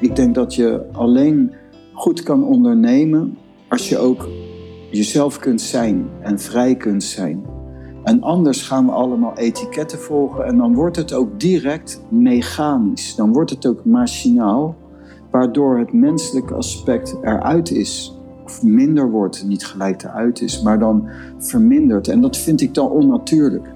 [0.00, 1.52] Ik denk dat je alleen
[1.92, 4.28] goed kan ondernemen als je ook
[4.90, 7.44] jezelf kunt zijn en vrij kunt zijn.
[8.04, 13.14] En anders gaan we allemaal etiketten volgen en dan wordt het ook direct mechanisch.
[13.14, 14.76] Dan wordt het ook machinaal,
[15.30, 18.18] waardoor het menselijke aspect eruit is.
[18.44, 21.08] Of minder wordt, niet gelijk eruit is, maar dan
[21.38, 22.08] vermindert.
[22.08, 23.72] En dat vind ik dan onnatuurlijk.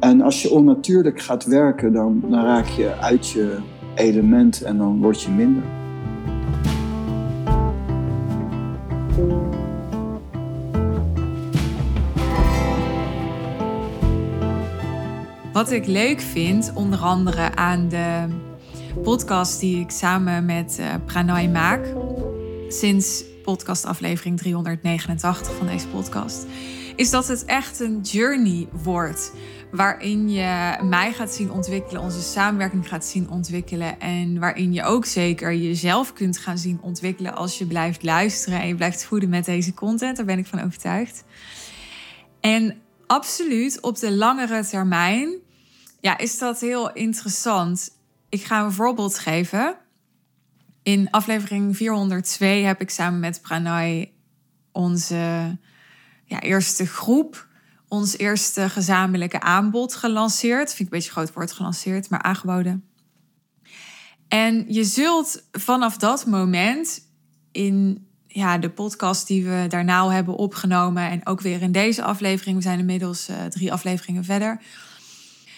[0.00, 3.56] En als je onnatuurlijk gaat werken, dan, dan raak je uit je
[3.94, 5.62] element en dan word je minder.
[15.52, 18.26] Wat ik leuk vind, onder andere aan de
[19.02, 21.94] podcast die ik samen met uh, Pranay maak,
[22.68, 26.46] sinds podcastaflevering 389 van deze podcast,
[26.96, 29.32] is dat het echt een journey wordt.
[29.70, 34.00] Waarin je mij gaat zien ontwikkelen, onze samenwerking gaat zien ontwikkelen.
[34.00, 38.68] En waarin je ook zeker jezelf kunt gaan zien ontwikkelen als je blijft luisteren en
[38.68, 40.16] je blijft voeden met deze content.
[40.16, 41.24] Daar ben ik van overtuigd.
[42.40, 45.38] En absoluut op de langere termijn
[46.00, 47.90] ja, is dat heel interessant.
[48.28, 49.76] Ik ga een voorbeeld geven.
[50.82, 54.12] In aflevering 402 heb ik samen met Pranay
[54.72, 55.58] onze
[56.24, 57.46] ja, eerste groep,
[57.90, 60.68] ons eerste gezamenlijke aanbod gelanceerd.
[60.68, 62.84] Vind ik een beetje groot woord gelanceerd, maar aangeboden.
[64.28, 67.00] En je zult vanaf dat moment
[67.52, 72.56] in ja, de podcast die we daarna hebben opgenomen en ook weer in deze aflevering,
[72.56, 74.60] we zijn inmiddels uh, drie afleveringen verder,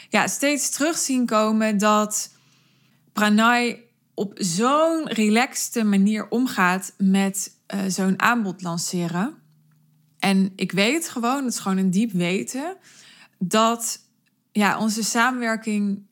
[0.09, 2.31] ja, steeds terug zien komen dat
[3.13, 9.42] Pranay op zo'n relaxte manier omgaat met uh, zo'n aanbod lanceren.
[10.23, 12.77] En ik weet gewoon, het is gewoon een diep weten,
[13.39, 13.99] dat
[14.53, 16.03] ja, onze samenwerking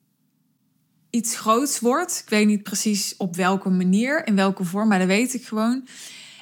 [1.11, 2.21] iets groots wordt.
[2.25, 5.87] Ik weet niet precies op welke manier, in welke vorm, maar dat weet ik gewoon.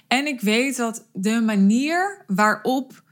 [0.06, 3.02] En ik weet dat de manier waarop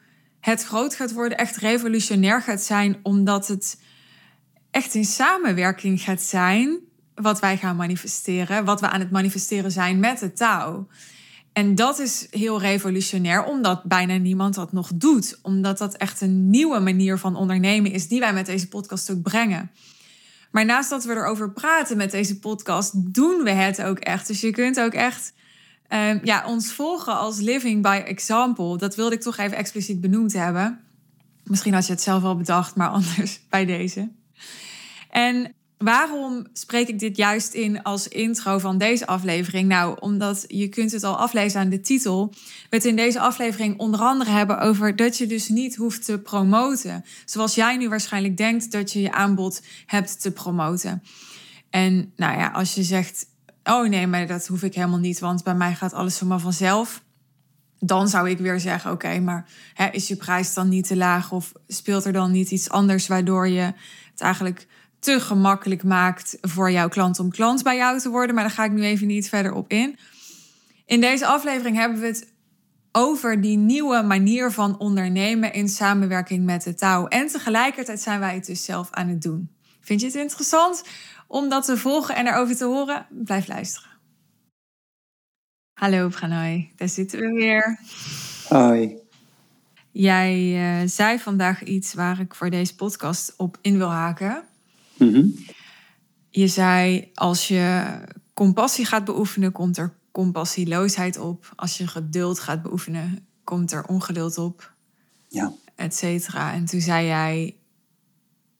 [0.40, 3.80] het groot gaat worden echt revolutionair gaat zijn, omdat het
[4.70, 6.78] echt in samenwerking gaat zijn
[7.14, 10.88] wat wij gaan manifesteren, wat we aan het manifesteren zijn met de touw.
[11.56, 15.38] En dat is heel revolutionair, omdat bijna niemand dat nog doet.
[15.42, 19.22] Omdat dat echt een nieuwe manier van ondernemen is die wij met deze podcast ook
[19.22, 19.70] brengen.
[20.50, 24.26] Maar naast dat we erover praten met deze podcast, doen we het ook echt.
[24.26, 25.32] Dus je kunt ook echt
[25.88, 28.76] uh, ja, ons volgen als living by example.
[28.78, 30.80] Dat wilde ik toch even expliciet benoemd hebben.
[31.44, 34.10] Misschien had je het zelf al bedacht, maar anders bij deze.
[35.10, 39.68] En waarom spreek ik dit juist in als intro van deze aflevering?
[39.68, 42.34] Nou, omdat je kunt het al aflezen aan de titel.
[42.70, 46.18] We het in deze aflevering onder andere hebben over dat je dus niet hoeft te
[46.18, 47.04] promoten.
[47.24, 51.02] Zoals jij nu waarschijnlijk denkt dat je je aanbod hebt te promoten.
[51.70, 53.26] En nou ja, als je zegt,
[53.64, 57.02] oh nee, maar dat hoef ik helemaal niet, want bij mij gaat alles zomaar vanzelf.
[57.78, 61.32] Dan zou ik weer zeggen, oké, maar hè, is je prijs dan niet te laag
[61.32, 63.72] of speelt er dan niet iets anders waardoor je
[64.10, 64.66] het eigenlijk
[64.98, 68.34] te gemakkelijk maakt voor jouw klant om klant bij jou te worden.
[68.34, 69.98] Maar daar ga ik nu even niet verder op in.
[70.86, 72.34] In deze aflevering hebben we het
[72.92, 77.06] over die nieuwe manier van ondernemen in samenwerking met de touw.
[77.06, 79.50] En tegelijkertijd zijn wij het dus zelf aan het doen.
[79.80, 80.84] Vind je het interessant
[81.26, 83.06] om dat te volgen en erover te horen?
[83.10, 83.90] Blijf luisteren.
[85.72, 87.80] Hallo Pranay, daar zitten we weer.
[88.48, 88.96] Hoi.
[89.90, 90.38] Jij
[90.82, 94.44] uh, zei vandaag iets waar ik voor deze podcast op in wil haken.
[94.98, 95.26] Mhm.
[96.30, 97.98] Je zei, als je
[98.34, 101.52] compassie gaat beoefenen, komt er compassieloosheid op.
[101.56, 104.72] Als je geduld gaat beoefenen, komt er ongeduld op.
[105.28, 105.52] Ja.
[105.74, 106.52] Et cetera.
[106.52, 107.56] En toen zei jij,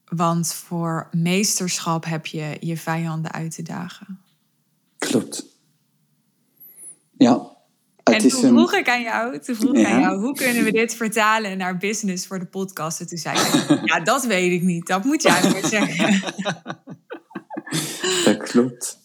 [0.05, 4.21] want voor meesterschap heb je je vijanden uit te dagen.
[4.99, 5.47] Klopt.
[7.17, 7.56] Ja.
[8.13, 10.95] En toen vroeg ik aan jou, toen vroeg ik aan jou, hoe kunnen we dit
[10.95, 13.01] vertalen naar business voor de podcast?
[13.01, 14.87] En toen zei je, ja, dat weet ik niet.
[14.87, 16.21] Dat moet jij maar zeggen.
[18.25, 19.03] Dat klopt.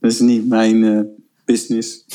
[0.00, 1.00] Dat is niet mijn uh,
[1.44, 2.04] business.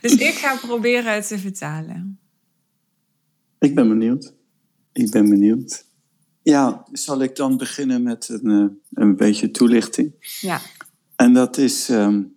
[0.00, 2.18] dus ik ga proberen het te vertalen.
[3.58, 4.34] Ik ben benieuwd.
[4.92, 5.84] Ik ben benieuwd.
[6.42, 10.36] Ja, zal ik dan beginnen met een, uh, een beetje toelichting?
[10.40, 10.60] Ja.
[11.16, 12.31] En dat is um,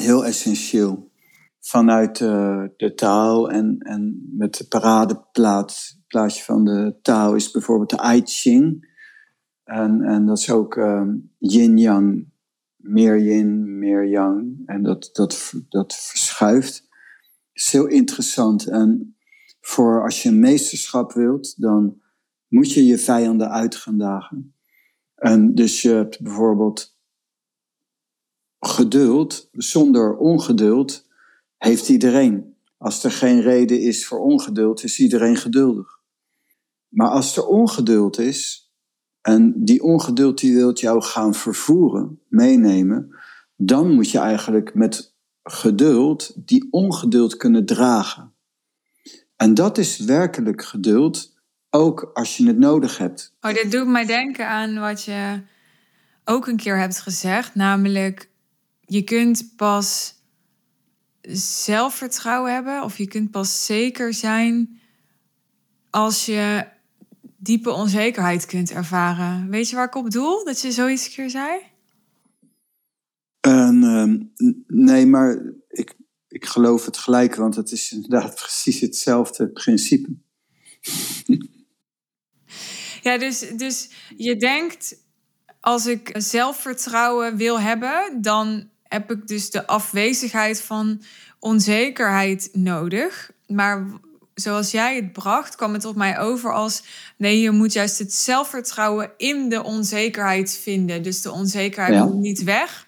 [0.00, 1.10] heel essentieel.
[1.60, 8.14] Vanuit uh, de taal en, en met de paradeplaatsje van de taal is bijvoorbeeld de
[8.14, 8.88] I Ching.
[9.64, 12.28] En, en dat is ook um, yin-yang,
[12.76, 14.62] meer yin, meer yang.
[14.66, 16.74] En dat, dat, dat verschuift.
[17.52, 18.66] Het is heel interessant.
[18.66, 19.16] En
[19.60, 22.00] voor als je een meesterschap wilt, dan
[22.48, 24.54] moet je je vijanden uit gaan dagen.
[25.14, 26.98] En dus je hebt bijvoorbeeld
[28.60, 31.08] geduld, zonder ongeduld,
[31.56, 32.54] heeft iedereen.
[32.78, 35.98] Als er geen reden is voor ongeduld, is iedereen geduldig.
[36.88, 38.70] Maar als er ongeduld is,
[39.20, 43.16] en die ongeduld die wilt jou gaan vervoeren, meenemen,
[43.56, 48.34] dan moet je eigenlijk met geduld die ongeduld kunnen dragen.
[49.36, 51.38] En dat is werkelijk geduld,
[51.70, 53.34] ook als je het nodig hebt.
[53.40, 55.42] Oh, dit doet mij denken aan wat je
[56.24, 58.29] ook een keer hebt gezegd, namelijk
[58.90, 60.14] je kunt pas
[61.62, 64.80] zelfvertrouwen hebben of je kunt pas zeker zijn
[65.90, 66.66] als je
[67.36, 69.50] diepe onzekerheid kunt ervaren.
[69.50, 70.44] Weet je waar ik op doel?
[70.44, 71.60] Dat je zoiets een keer zei?
[73.40, 74.18] Ehm,
[74.66, 75.94] nee, maar ik,
[76.28, 80.16] ik geloof het gelijk, want het is inderdaad precies hetzelfde principe.
[83.02, 84.96] ja, dus, dus je denkt,
[85.60, 91.02] als ik zelfvertrouwen wil hebben, dan heb ik dus de afwezigheid van
[91.38, 93.30] onzekerheid nodig.
[93.46, 93.86] Maar
[94.34, 96.82] zoals jij het bracht, kwam het op mij over als
[97.16, 101.02] nee, je moet juist het zelfvertrouwen in de onzekerheid vinden.
[101.02, 102.04] Dus de onzekerheid ja.
[102.04, 102.86] moet niet weg.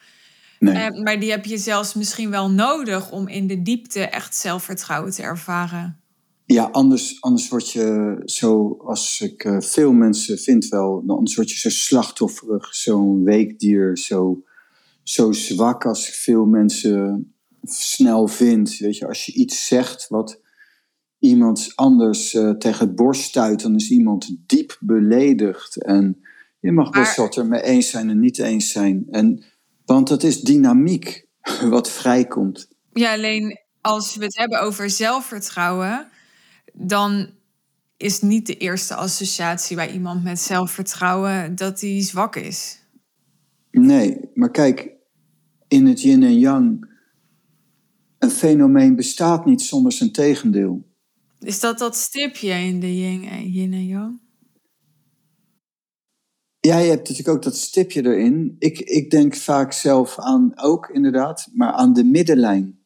[0.58, 0.75] Nee.
[0.75, 5.12] Eh, maar die heb je zelfs misschien wel nodig om in de diepte echt zelfvertrouwen
[5.12, 6.00] te ervaren.
[6.44, 11.50] Ja, anders, anders word je zo, als ik uh, veel mensen vind wel, anders word
[11.50, 14.43] je zo slachtofferig, zo'n weekdier, zo,
[15.02, 18.76] zo zwak als ik veel mensen snel vind.
[18.76, 20.40] Weet je, als je iets zegt wat
[21.19, 25.82] iemand anders uh, tegen het borst stuit, dan is iemand diep beledigd.
[25.82, 26.20] En
[26.60, 29.06] je mag best wat er mee eens zijn en niet eens zijn.
[29.10, 29.44] En,
[29.84, 31.26] want het is dynamiek
[31.70, 32.69] wat vrijkomt.
[32.93, 36.08] Ja, alleen als we het hebben over zelfvertrouwen,
[36.72, 37.31] dan
[37.96, 42.81] is niet de eerste associatie bij iemand met zelfvertrouwen dat hij zwak is.
[43.70, 44.92] Nee, maar kijk,
[45.72, 46.90] in het yin en yang,
[48.19, 50.90] een fenomeen bestaat niet zonder zijn tegendeel.
[51.38, 54.20] Is dat dat stipje in de yin, en yang?
[56.60, 58.56] Ja, je hebt natuurlijk ook dat stipje erin.
[58.58, 62.80] Ik, ik denk vaak zelf aan, ook inderdaad, maar aan de middenlijn.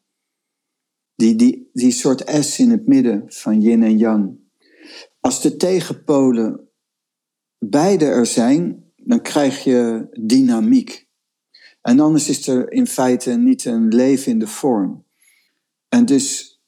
[1.15, 4.39] Die, die, die soort S in het midden van yin en yang.
[5.19, 6.69] Als de tegenpolen
[7.57, 11.06] beide er zijn, dan krijg je dynamiek.
[11.87, 15.05] En anders is er in feite niet een leven in de vorm.
[15.89, 16.59] En dus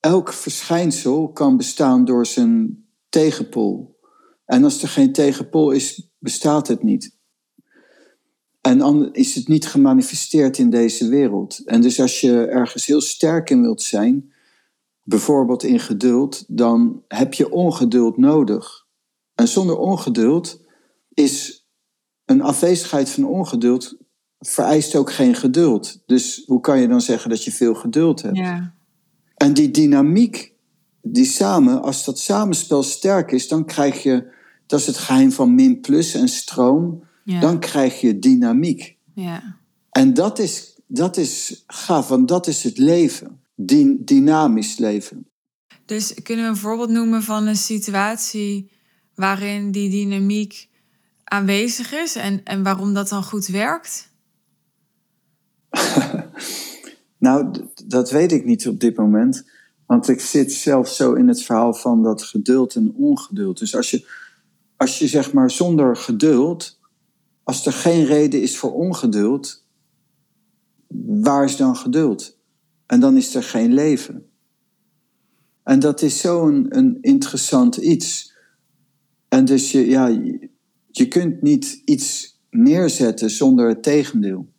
[0.00, 3.98] elk verschijnsel kan bestaan door zijn tegenpol.
[4.44, 7.16] En als er geen tegenpol is, bestaat het niet.
[8.60, 11.58] En dan is het niet gemanifesteerd in deze wereld.
[11.64, 14.32] En dus als je ergens heel sterk in wilt zijn,
[15.02, 18.86] bijvoorbeeld in geduld, dan heb je ongeduld nodig.
[19.34, 20.60] En zonder ongeduld
[21.14, 21.66] is
[22.24, 24.00] een afwezigheid van ongeduld
[24.42, 26.02] vereist ook geen geduld.
[26.06, 28.36] Dus hoe kan je dan zeggen dat je veel geduld hebt?
[28.36, 28.74] Ja.
[29.36, 30.52] En die dynamiek,
[31.02, 34.32] die samen, als dat samenspel sterk is, dan krijg je,
[34.66, 38.96] dat is het geheim van min plus en stroom, dan krijg je dynamiek.
[39.14, 39.56] Ja.
[39.90, 43.40] En dat is, dat is gaaf, want dat is het leven,
[43.98, 45.26] dynamisch leven.
[45.84, 48.70] Dus kunnen we een voorbeeld noemen van een situatie
[49.14, 50.68] waarin die dynamiek
[51.24, 54.11] aanwezig is en, en waarom dat dan goed werkt?
[57.22, 59.50] Nou, dat weet ik niet op dit moment.
[59.86, 63.58] Want ik zit zelf zo in het verhaal van dat geduld en ongeduld.
[63.58, 64.08] Dus als je,
[64.76, 66.78] als je zeg maar zonder geduld,
[67.42, 69.64] als er geen reden is voor ongeduld,
[71.06, 72.38] waar is dan geduld?
[72.86, 74.26] En dan is er geen leven.
[75.62, 78.34] En dat is zo'n een, interessant iets.
[79.28, 80.06] En dus je, ja,
[80.90, 84.51] je kunt niet iets neerzetten zonder het tegendeel.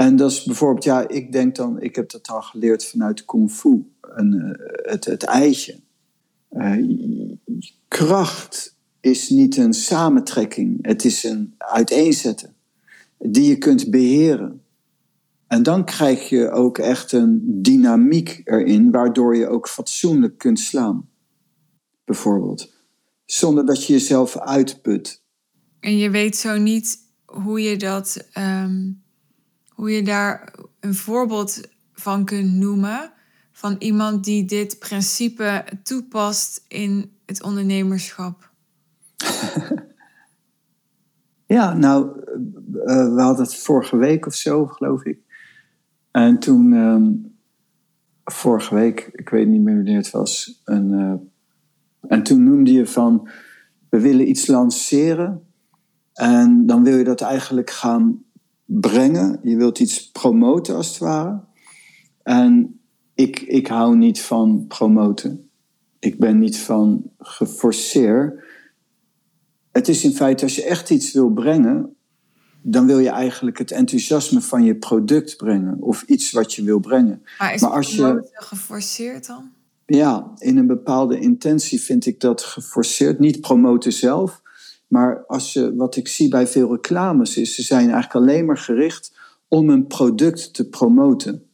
[0.00, 3.50] En dat is bijvoorbeeld, ja, ik denk dan, ik heb dat al geleerd vanuit kung
[3.50, 3.84] fu,
[4.16, 5.80] en, uh, het, het eitje.
[6.52, 7.32] Uh,
[7.88, 12.54] kracht is niet een samentrekking, het is een uiteenzetten
[13.18, 14.62] die je kunt beheren.
[15.46, 21.08] En dan krijg je ook echt een dynamiek erin, waardoor je ook fatsoenlijk kunt slaan.
[22.04, 22.72] Bijvoorbeeld.
[23.24, 25.22] Zonder dat je jezelf uitput.
[25.80, 28.99] En je weet zo niet hoe je dat um,
[29.80, 31.60] hoe je daar een voorbeeld
[31.92, 33.12] van kunt noemen
[33.52, 38.50] van iemand die dit principe toepast in het ondernemerschap?
[41.56, 42.20] ja, nou,
[42.74, 45.18] uh, we hadden het vorige week of zo, geloof ik.
[46.10, 47.36] En toen, um,
[48.24, 52.86] vorige week, ik weet niet meer wanneer het was, een, uh, en toen noemde je
[52.86, 53.28] van,
[53.88, 55.44] we willen iets lanceren.
[56.12, 58.24] En dan wil je dat eigenlijk gaan
[58.72, 61.40] brengen, je wilt iets promoten als het ware.
[62.22, 62.80] En
[63.14, 65.50] ik, ik hou niet van promoten.
[65.98, 68.44] Ik ben niet van geforceerd.
[69.72, 71.96] Het is in feite, als je echt iets wil brengen,
[72.62, 75.82] dan wil je eigenlijk het enthousiasme van je product brengen.
[75.82, 77.22] Of iets wat je wil brengen.
[77.38, 79.50] Maar is maar als je geforceerd dan?
[79.86, 83.18] Ja, in een bepaalde intentie vind ik dat geforceerd.
[83.18, 84.42] Niet promoten zelf,
[84.90, 88.58] maar als je, wat ik zie bij veel reclames is, ze zijn eigenlijk alleen maar
[88.58, 89.12] gericht
[89.48, 91.46] om een product te promoten.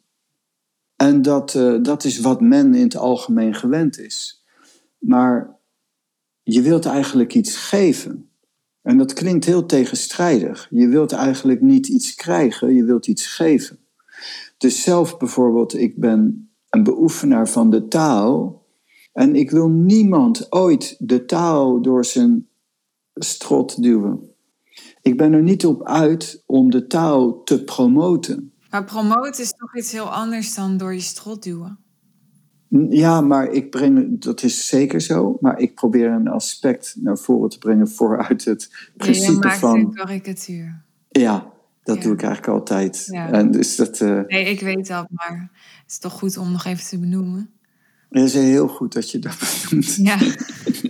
[0.97, 4.45] En dat, uh, dat is wat men in het algemeen gewend is.
[4.99, 5.57] Maar
[6.43, 8.31] je wilt eigenlijk iets geven.
[8.83, 10.67] En dat klinkt heel tegenstrijdig.
[10.71, 13.79] Je wilt eigenlijk niet iets krijgen, je wilt iets geven.
[14.59, 18.65] Dus zelf bijvoorbeeld, ik ben een beoefenaar van de taal.
[19.13, 22.49] En ik wil niemand ooit de taal door zijn
[23.19, 24.31] strot duwen.
[25.03, 28.53] Ik ben er niet op uit om de taal te promoten.
[28.71, 31.79] Maar promoten is toch iets heel anders dan door je strot duwen?
[32.89, 37.51] Ja, maar ik breng, dat is zeker zo, maar ik probeer een aspect naar voren
[37.51, 39.79] te brengen vooruit het principe ja, maakt van.
[39.79, 40.85] Een karikatuur.
[41.09, 43.09] Ja, dat doe ik eigenlijk altijd.
[43.11, 43.31] Ja.
[43.31, 44.21] En dus dat, uh...
[44.27, 45.51] Nee, ik weet dat, maar
[45.83, 47.51] het is toch goed om nog even te benoemen.
[48.09, 49.37] Het is heel goed dat je dat
[49.71, 49.95] benoemt.
[49.95, 50.19] Ja.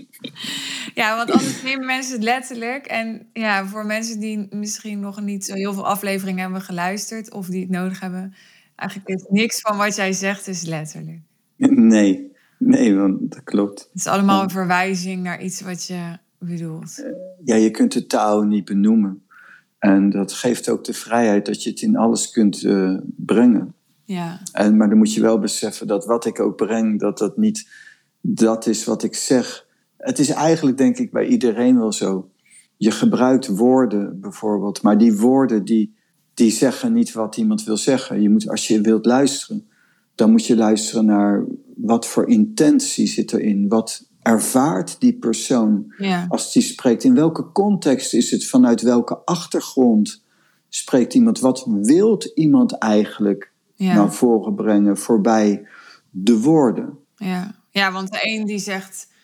[0.96, 2.86] Ja, want anders nemen mensen het letterlijk.
[2.86, 7.46] En ja, voor mensen die misschien nog niet zo heel veel afleveringen hebben geluisterd of
[7.46, 8.34] die het nodig hebben,
[8.76, 11.20] eigenlijk is niks van wat jij zegt is letterlijk.
[11.56, 13.80] Nee, nee, want dat klopt.
[13.80, 17.04] Het is allemaal een verwijzing naar iets wat je bedoelt.
[17.44, 19.22] Ja, je kunt de taal niet benoemen.
[19.78, 23.74] En dat geeft ook de vrijheid dat je het in alles kunt uh, brengen.
[24.04, 24.40] Ja.
[24.52, 27.68] En, maar dan moet je wel beseffen dat wat ik ook breng, dat dat niet
[28.20, 29.65] dat is wat ik zeg
[30.06, 32.30] het is eigenlijk denk ik bij iedereen wel zo.
[32.76, 35.94] Je gebruikt woorden bijvoorbeeld, maar die woorden die,
[36.34, 38.22] die zeggen niet wat iemand wil zeggen.
[38.22, 39.68] Je moet, als je wilt luisteren,
[40.14, 41.44] dan moet je luisteren naar
[41.76, 43.68] wat voor intentie zit erin.
[43.68, 45.94] Wat ervaart die persoon
[46.28, 47.04] als die spreekt?
[47.04, 48.46] In welke context is het?
[48.46, 50.24] Vanuit welke achtergrond
[50.68, 51.40] spreekt iemand?
[51.40, 55.66] Wat wilt iemand eigenlijk naar voren brengen voorbij
[56.10, 56.98] de woorden?
[57.16, 59.14] Ja, ja want de een die zegt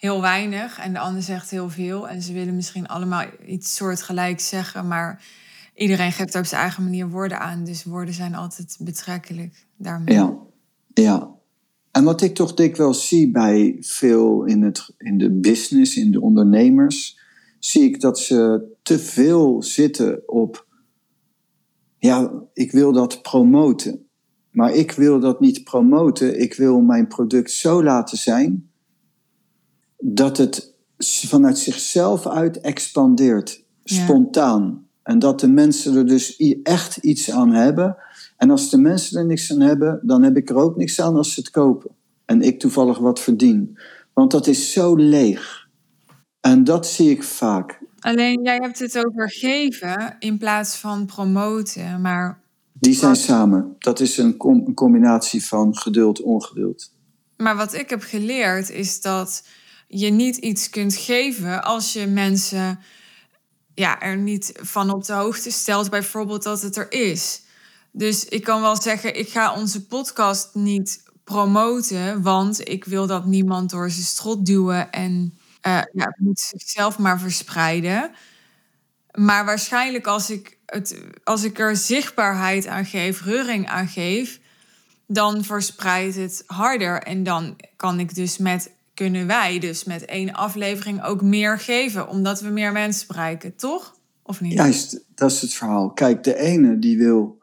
[0.00, 2.08] heel weinig en de ander zegt heel veel.
[2.08, 5.24] En ze willen misschien allemaal iets soortgelijks zeggen, maar
[5.74, 7.64] iedereen geeft op zijn eigen manier woorden aan.
[7.64, 10.14] Dus woorden zijn altijd betrekkelijk daarmee.
[10.14, 10.36] Ja,
[10.94, 11.30] ja.
[11.90, 16.20] En wat ik toch dikwijls zie bij veel in, het, in de business, in de
[16.20, 17.18] ondernemers,
[17.58, 20.66] zie ik dat ze te veel zitten op,
[21.98, 24.08] ja, ik wil dat promoten.
[24.50, 26.40] Maar ik wil dat niet promoten.
[26.40, 28.69] Ik wil mijn product zo laten zijn
[30.00, 30.74] dat het
[31.26, 34.86] vanuit zichzelf uit expandeert, spontaan.
[35.02, 37.96] En dat de mensen er dus echt iets aan hebben.
[38.36, 41.16] En als de mensen er niks aan hebben, dan heb ik er ook niks aan
[41.16, 41.90] als ze het kopen.
[42.24, 43.78] En ik toevallig wat verdien.
[44.12, 45.68] Want dat is zo leeg.
[46.40, 47.78] En dat zie ik vaak.
[47.98, 52.40] Alleen jij hebt het over geven in plaats van promoten, maar.
[52.72, 53.74] Die zijn samen.
[53.78, 56.92] Dat is een, een combinatie van geduld, ongeduld.
[57.36, 59.42] Maar wat ik heb geleerd is dat
[59.92, 62.80] je niet iets kunt geven als je mensen
[63.74, 67.42] ja, er niet van op de hoogte stelt, bijvoorbeeld dat het er is.
[67.92, 73.26] Dus ik kan wel zeggen, ik ga onze podcast niet promoten, want ik wil dat
[73.26, 78.10] niemand door zijn strot duwen en uh, ja, moet zichzelf maar verspreiden.
[79.12, 84.40] Maar waarschijnlijk als ik, het, als ik er zichtbaarheid aan geef, reuring aan geef,
[85.06, 87.02] dan verspreidt het harder.
[87.02, 88.70] En dan kan ik dus met
[89.00, 93.96] kunnen wij dus met één aflevering ook meer geven, omdat we meer mensen bereiken, toch?
[94.22, 94.52] Of niet?
[94.52, 95.92] Juist, dat is het verhaal.
[95.92, 97.42] Kijk, de ene die wil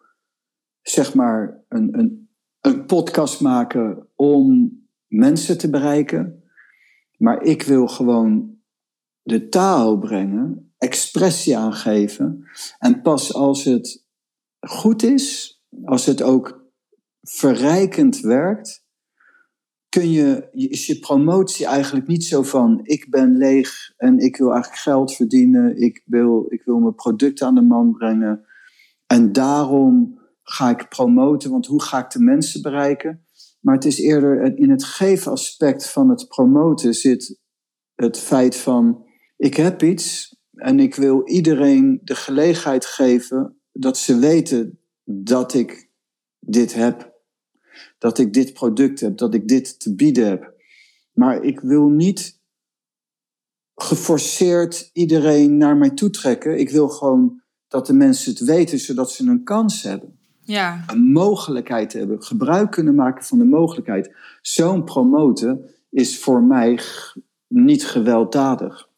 [0.82, 2.30] zeg maar een, een,
[2.62, 4.72] een podcast maken om
[5.08, 6.44] mensen te bereiken,
[7.18, 8.60] maar ik wil gewoon
[9.22, 12.48] de taal brengen, expressie aangeven.
[12.80, 14.06] En pas als het
[14.60, 16.66] goed is, als het ook
[17.22, 18.87] verrijkend werkt,
[19.90, 24.52] kun je, is je promotie eigenlijk niet zo van ik ben leeg en ik wil
[24.52, 28.46] eigenlijk geld verdienen, ik wil, ik wil mijn product aan de man brengen
[29.08, 33.26] en daarom ga ik promoten, want hoe ga ik de mensen bereiken?
[33.60, 37.40] Maar het is eerder in het geefaspect van het promoten zit
[37.96, 39.06] het feit van
[39.38, 45.90] ik heb iets en ik wil iedereen de gelegenheid geven dat ze weten dat ik
[46.40, 47.17] dit heb
[47.98, 50.54] dat ik dit product heb, dat ik dit te bieden heb.
[51.12, 52.40] Maar ik wil niet
[53.76, 56.60] geforceerd iedereen naar mij toe trekken.
[56.60, 60.20] Ik wil gewoon dat de mensen het weten, zodat ze een kans hebben.
[60.44, 60.84] Ja.
[60.88, 64.12] Een mogelijkheid hebben, gebruik kunnen maken van de mogelijkheid.
[64.42, 66.80] Zo'n promoten is voor mij
[67.48, 68.90] niet gewelddadig.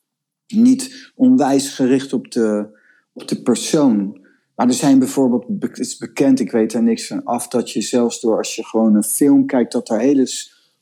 [0.48, 2.77] Niet onwijs gericht op de,
[3.13, 4.27] op de persoon.
[4.60, 7.82] Maar er zijn bijvoorbeeld, het is bekend, ik weet daar niks van af, dat je
[7.82, 10.28] zelfs door als je gewoon een film kijkt, dat er hele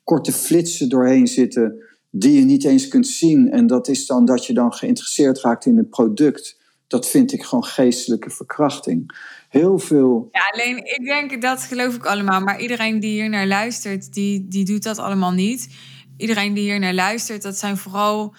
[0.03, 3.51] korte flitsen doorheen zitten die je niet eens kunt zien.
[3.51, 6.60] En dat is dan dat je dan geïnteresseerd raakt in een product.
[6.88, 9.17] Dat vind ik gewoon geestelijke verkrachting.
[9.50, 10.27] Heel veel.
[10.31, 12.41] Ja, alleen ik denk dat geloof ik allemaal.
[12.41, 15.75] Maar iedereen die hier naar luistert, die, die doet dat allemaal niet.
[16.17, 18.36] Iedereen die hier naar luistert, dat zijn vooral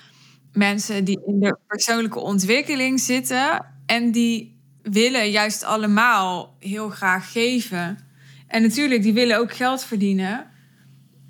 [0.53, 3.67] mensen die in de persoonlijke ontwikkeling zitten.
[3.87, 7.99] En die willen juist allemaal heel graag geven.
[8.47, 10.47] En natuurlijk, die willen ook geld verdienen.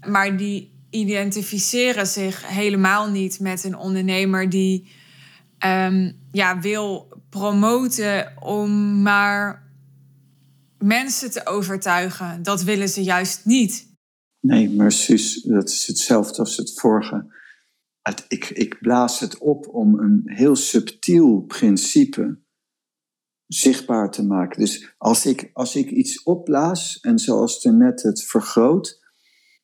[0.07, 4.89] Maar die identificeren zich helemaal niet met een ondernemer die
[5.67, 9.73] um, ja, wil promoten om maar
[10.79, 12.43] mensen te overtuigen.
[12.43, 13.87] Dat willen ze juist niet.
[14.41, 14.91] Nee, maar
[15.43, 17.37] dat is hetzelfde als het vorige.
[18.29, 22.39] Ik, ik blaas het op om een heel subtiel principe
[23.49, 24.61] zichtbaar te maken.
[24.61, 29.07] Dus als ik, als ik iets opblaas en zoals er net het vergroot,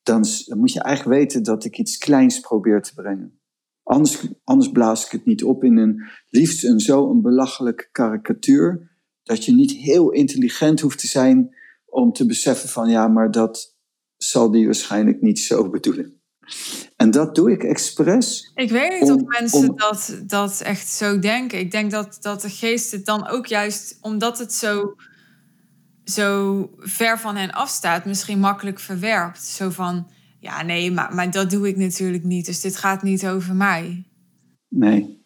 [0.02, 0.24] dan,
[0.56, 3.40] moet je eigenlijk weten dat ik iets kleins probeer te brengen.
[3.82, 8.90] Anders, anders blaas ik het niet op in een liefst een zo een belachelijke karikatuur,
[9.22, 13.76] dat je niet heel intelligent hoeft te zijn om te beseffen van ja, maar dat
[14.16, 16.22] zal die waarschijnlijk niet zo bedoelen.
[16.96, 18.50] En dat doe ik expres.
[18.54, 21.58] Ik weet niet of mensen dat, dat echt zo denken.
[21.58, 24.94] Ik denk dat, dat de geest het dan ook juist, omdat het zo
[26.04, 29.42] zo ver van hen afstaat, misschien makkelijk verwerpt.
[29.42, 30.10] Zo van,
[30.40, 32.46] ja nee, maar, maar dat doe ik natuurlijk niet.
[32.46, 34.04] Dus dit gaat niet over mij.
[34.68, 35.24] Nee.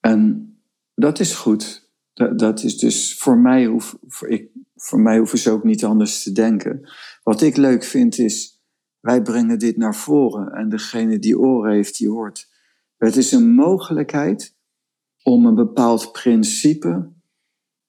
[0.00, 0.52] En
[0.94, 1.90] dat is goed.
[2.14, 5.84] Dat, dat is dus voor mij, hoef, voor, ik, voor mij hoeven ze ook niet
[5.84, 6.90] anders te denken.
[7.22, 8.57] Wat ik leuk vind is,
[9.00, 10.52] wij brengen dit naar voren.
[10.52, 12.48] En degene die oren heeft, die hoort.
[12.96, 14.56] Het is een mogelijkheid
[15.22, 17.08] om een bepaald principe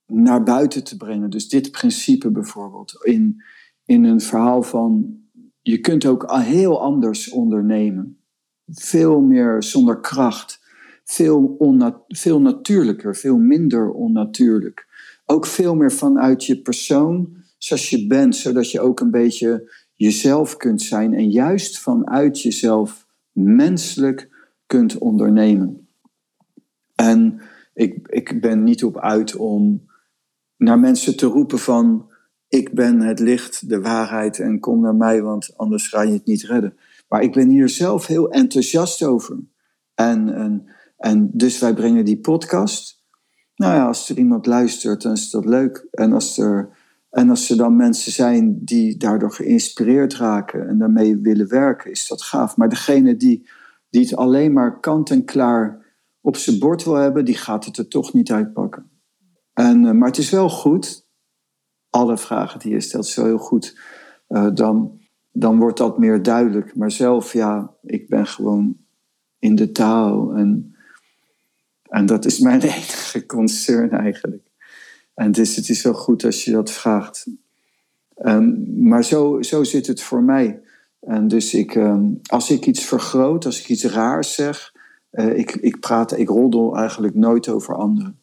[0.06, 1.30] naar buiten te brengen.
[1.30, 3.44] Dus dit principe bijvoorbeeld in,
[3.86, 5.20] in een verhaal van
[5.62, 8.18] je kunt ook heel anders ondernemen.
[8.66, 10.60] Veel meer zonder kracht.
[11.04, 14.88] Veel, onna, veel natuurlijker, veel minder onnatuurlijk.
[15.26, 20.58] Ook veel meer vanuit je persoon, zoals je bent, zodat je ook een beetje jezelf
[20.58, 24.30] kunt zijn en juist vanuit jezelf menselijk
[24.66, 25.88] kunt ondernemen.
[26.96, 27.42] En
[27.74, 29.90] ik, ik ben niet op uit om
[30.58, 32.12] naar mensen te roepen van
[32.48, 36.26] ik ben het licht, de waarheid en kom naar mij, want anders ga je het
[36.26, 36.78] niet redden.
[37.08, 39.40] Maar ik ben hier zelf heel enthousiast over.
[39.96, 40.66] En, en,
[40.98, 43.04] en dus wij brengen die podcast.
[43.56, 45.88] Nou ja, als er iemand luistert, dan is dat leuk.
[45.92, 46.78] En als er,
[47.10, 52.08] en als er dan mensen zijn die daardoor geïnspireerd raken en daarmee willen werken, is
[52.08, 52.58] dat gaaf.
[52.58, 53.50] Maar degene die,
[53.90, 55.86] die het alleen maar kant en klaar
[56.22, 58.90] op zijn bord wil hebben, die gaat het er toch niet uitpakken.
[59.54, 61.08] En, eh, maar het is wel goed,
[61.90, 63.80] alle vragen die je stelt, is heel goed.
[64.28, 65.00] Uh, dan,
[65.32, 66.76] dan wordt dat meer duidelijk.
[66.76, 68.78] Maar zelf, ja, ik ben gewoon
[69.40, 70.34] in de taal.
[70.34, 70.76] En,
[71.82, 74.49] en dat is mijn enige concern eigenlijk.
[75.20, 77.28] En dus het is wel goed als je dat vraagt.
[78.24, 80.62] Um, maar zo, zo zit het voor mij.
[81.00, 84.74] En dus ik, um, als ik iets vergroot, als ik iets raars zeg,
[85.12, 88.20] uh, ik, ik praat, ik roddel eigenlijk nooit over anderen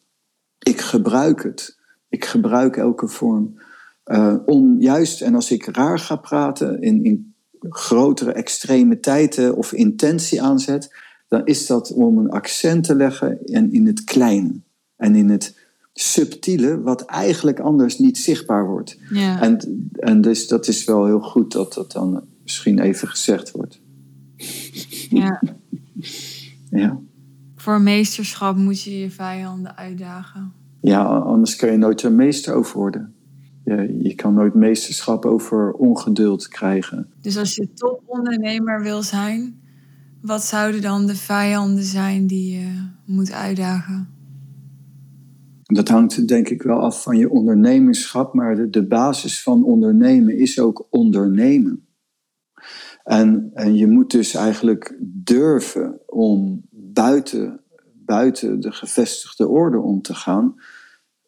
[0.67, 1.77] ik gebruik het.
[2.09, 3.59] Ik gebruik elke vorm.
[4.05, 7.33] Uh, om juist, en als ik raar ga praten, in, in
[7.69, 10.95] grotere extremiteiten of intentie aanzet,
[11.27, 14.61] dan is dat om een accent te leggen in, in het kleine.
[14.95, 15.66] En in het
[15.99, 18.99] subtiele, wat eigenlijk anders niet zichtbaar wordt.
[19.09, 19.41] Ja.
[19.41, 23.81] En, en dus dat is wel heel goed dat dat dan misschien even gezegd wordt.
[25.09, 25.41] Ja.
[26.81, 26.99] ja.
[27.55, 30.53] Voor meesterschap moet je je vijanden uitdagen.
[30.81, 33.13] Ja, anders kan je nooit een meester over worden.
[33.63, 37.07] Je, je kan nooit meesterschap over ongeduld krijgen.
[37.21, 39.61] Dus als je topondernemer wil zijn,
[40.21, 44.16] wat zouden dan de vijanden zijn die je moet uitdagen?
[45.67, 50.37] Dat hangt denk ik wel af van je ondernemerschap, maar de, de basis van ondernemen
[50.37, 51.87] is ook ondernemen.
[53.03, 57.59] En, en je moet dus eigenlijk durven om buiten,
[57.93, 60.55] buiten de gevestigde orde om te gaan.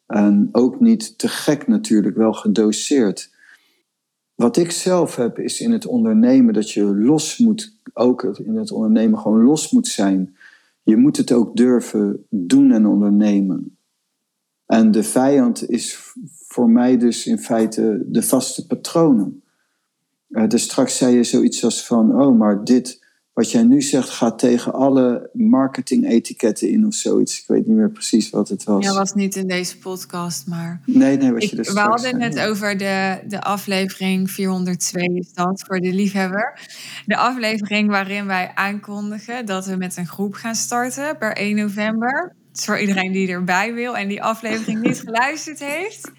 [0.06, 3.34] En ook niet te gek natuurlijk, wel gedoseerd.
[4.34, 8.72] Wat ik zelf heb is in het ondernemen dat je los moet, ook in het
[8.72, 10.36] ondernemen gewoon los moet zijn.
[10.82, 13.78] Je moet het ook durven doen en ondernemen.
[14.70, 15.98] En de vijand is
[16.46, 19.42] voor mij dus in feite de vaste patronen.
[20.28, 24.08] Uh, dus straks zei je zoiets als van, oh, maar dit, wat jij nu zegt,
[24.08, 27.40] gaat tegen alle marketing-etiketten in of zoiets.
[27.40, 28.84] Ik weet niet meer precies wat het was.
[28.84, 30.80] Ja, was niet in deze podcast, maar.
[30.86, 31.72] Nee, nee, wat je dus.
[31.72, 36.60] We hadden het over de, de aflevering 402, is dat voor de liefhebber.
[37.06, 42.38] De aflevering waarin wij aankondigen dat we met een groep gaan starten per 1 november
[42.52, 46.10] voor iedereen die erbij wil en die aflevering niet geluisterd heeft.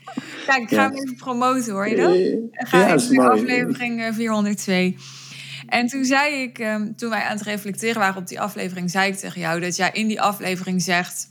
[0.46, 2.68] Kijk, ik ga hem even promoten, hoor je dat?
[2.68, 4.96] Ga ja, even naar aflevering 402.
[4.98, 8.92] Eh, en toen zei ik, ehm, toen wij aan het reflecteren waren op die aflevering,
[8.92, 11.28] zei ik tegen jou dat jij in die aflevering zegt: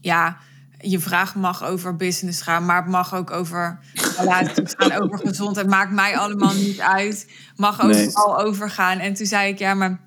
[0.00, 0.36] Ja,
[0.78, 3.78] je vraag mag over business gaan, maar het mag ook over
[4.18, 5.66] relaties gaan, over gezondheid.
[5.66, 7.30] Maakt mij allemaal niet uit.
[7.56, 8.46] Mag overal nee.
[8.46, 8.98] over gaan.
[8.98, 10.00] En toen zei ik: Ja, maar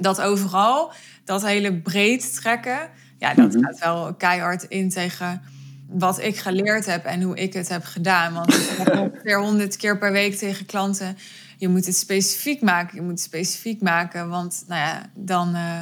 [0.00, 0.92] dat overal,
[1.24, 3.64] dat hele breed trekken ja, dat mhm.
[3.64, 5.42] gaat wel keihard in tegen
[5.88, 8.34] wat ik geleerd heb en hoe ik het heb gedaan.
[8.34, 11.16] Want ik heb ongeveer honderd keer per week tegen klanten...
[11.56, 14.28] je moet het specifiek maken, je moet het specifiek maken.
[14.28, 15.80] Want nou ja, dan uh,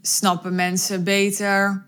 [0.00, 1.84] snappen mensen beter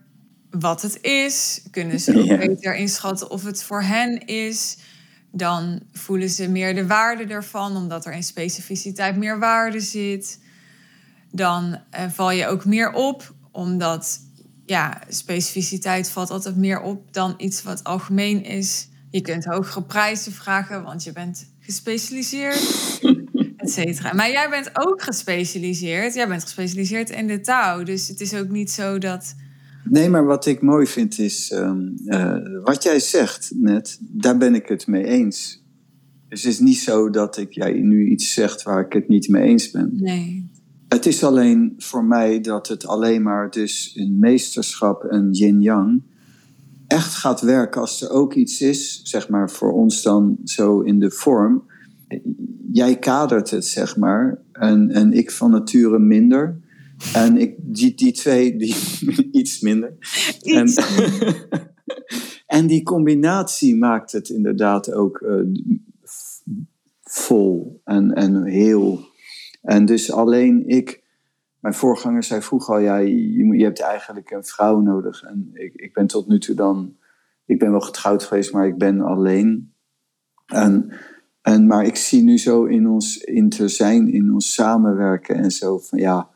[0.49, 1.61] wat het is.
[1.71, 4.77] Kunnen ze ook beter inschatten of het voor hen is.
[5.31, 10.39] Dan voelen ze meer de waarde ervan, omdat er in specificiteit meer waarde zit.
[11.31, 14.19] Dan uh, val je ook meer op, omdat
[14.65, 18.89] ja, specificiteit valt altijd meer op dan iets wat algemeen is.
[19.09, 22.61] Je kunt hogere prijzen vragen, want je bent gespecialiseerd,
[23.57, 24.13] et cetera.
[24.13, 26.13] Maar jij bent ook gespecialiseerd.
[26.13, 27.83] Jij bent gespecialiseerd in de touw.
[27.83, 29.35] Dus het is ook niet zo dat...
[29.83, 31.51] Nee, maar wat ik mooi vind is...
[31.51, 35.63] Ehm, eh, wat jij zegt net, daar ben ik het mee eens.
[36.27, 39.29] Dus het is niet zo dat ik jij nu iets zegt waar ik het niet
[39.29, 39.91] mee eens ben.
[39.93, 40.48] Nee.
[40.89, 46.01] Het is alleen voor mij dat het alleen maar dus een meesterschap en yin-yang
[46.87, 50.99] echt gaat werken als er ook iets is, zeg maar voor ons dan zo in
[50.99, 51.63] de vorm.
[52.71, 56.59] Jij kadert het, zeg maar, en, en ik van nature minder.
[57.13, 58.75] En ik, die, die twee, die,
[59.31, 59.93] iets minder.
[60.41, 60.73] En,
[62.57, 65.41] en die combinatie maakt het inderdaad ook uh,
[67.01, 69.08] vol en, en heel
[69.61, 71.03] en dus alleen ik,
[71.59, 75.23] mijn voorganger zei vroeger al, ja, je, je hebt eigenlijk een vrouw nodig.
[75.23, 76.97] En ik, ik ben tot nu toe dan,
[77.45, 79.73] ik ben wel getrouwd geweest, maar ik ben alleen.
[80.45, 80.91] En,
[81.41, 83.17] en, maar ik zie nu zo in ons
[83.49, 86.29] te zijn, in ons samenwerken en zo van ja,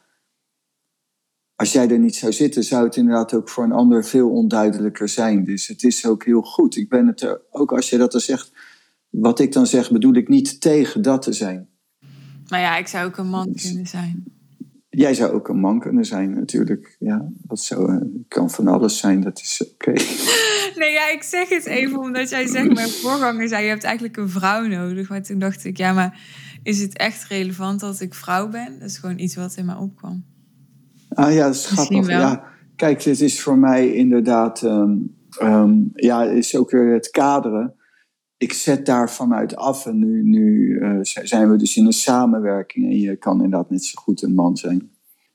[1.55, 5.09] als jij er niet zou zitten, zou het inderdaad ook voor een ander veel onduidelijker
[5.09, 5.43] zijn.
[5.43, 6.75] Dus het is ook heel goed.
[6.75, 8.51] Ik ben het er, ook als je dat dan zegt,
[9.09, 11.69] wat ik dan zeg, bedoel ik niet tegen dat te zijn.
[12.47, 14.23] Maar ja, ik zou ook een man kunnen zijn.
[14.89, 16.95] Jij zou ook een man kunnen zijn, natuurlijk.
[16.99, 19.91] Ja, dat zou, uh, kan van alles zijn, dat is oké.
[20.79, 24.17] nee, ja, ik zeg het even omdat jij zegt, mijn voorganger zei, je hebt eigenlijk
[24.17, 25.10] een vrouw nodig.
[25.10, 26.19] Maar toen dacht ik, ja, maar
[26.63, 28.79] is het echt relevant dat ik vrouw ben?
[28.79, 30.23] Dat is gewoon iets wat in mij opkwam.
[31.10, 32.08] Ah ja, dat is grappig.
[32.08, 32.43] Ja,
[32.75, 37.73] kijk, het is voor mij inderdaad, um, um, ja, is ook weer het kaderen
[38.43, 42.86] ik zet daar vanuit af en nu, nu uh, zijn we dus in een samenwerking
[42.86, 44.91] en je kan inderdaad net zo goed een man zijn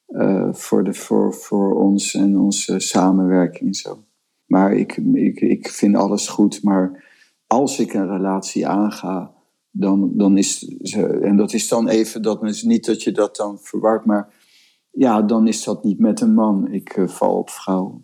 [0.08, 4.04] uh, voor, de, voor, voor ons en onze samenwerking zo.
[4.46, 7.04] Maar ik, ik, ik vind alles goed, maar
[7.46, 9.34] als ik een relatie aanga,
[9.70, 10.76] dan, dan is
[11.22, 14.34] en dat is dan even, dat is niet dat je dat dan verwart, maar
[14.90, 16.72] ja, dan is dat niet met een man.
[16.72, 18.02] Ik uh, val op vrouw.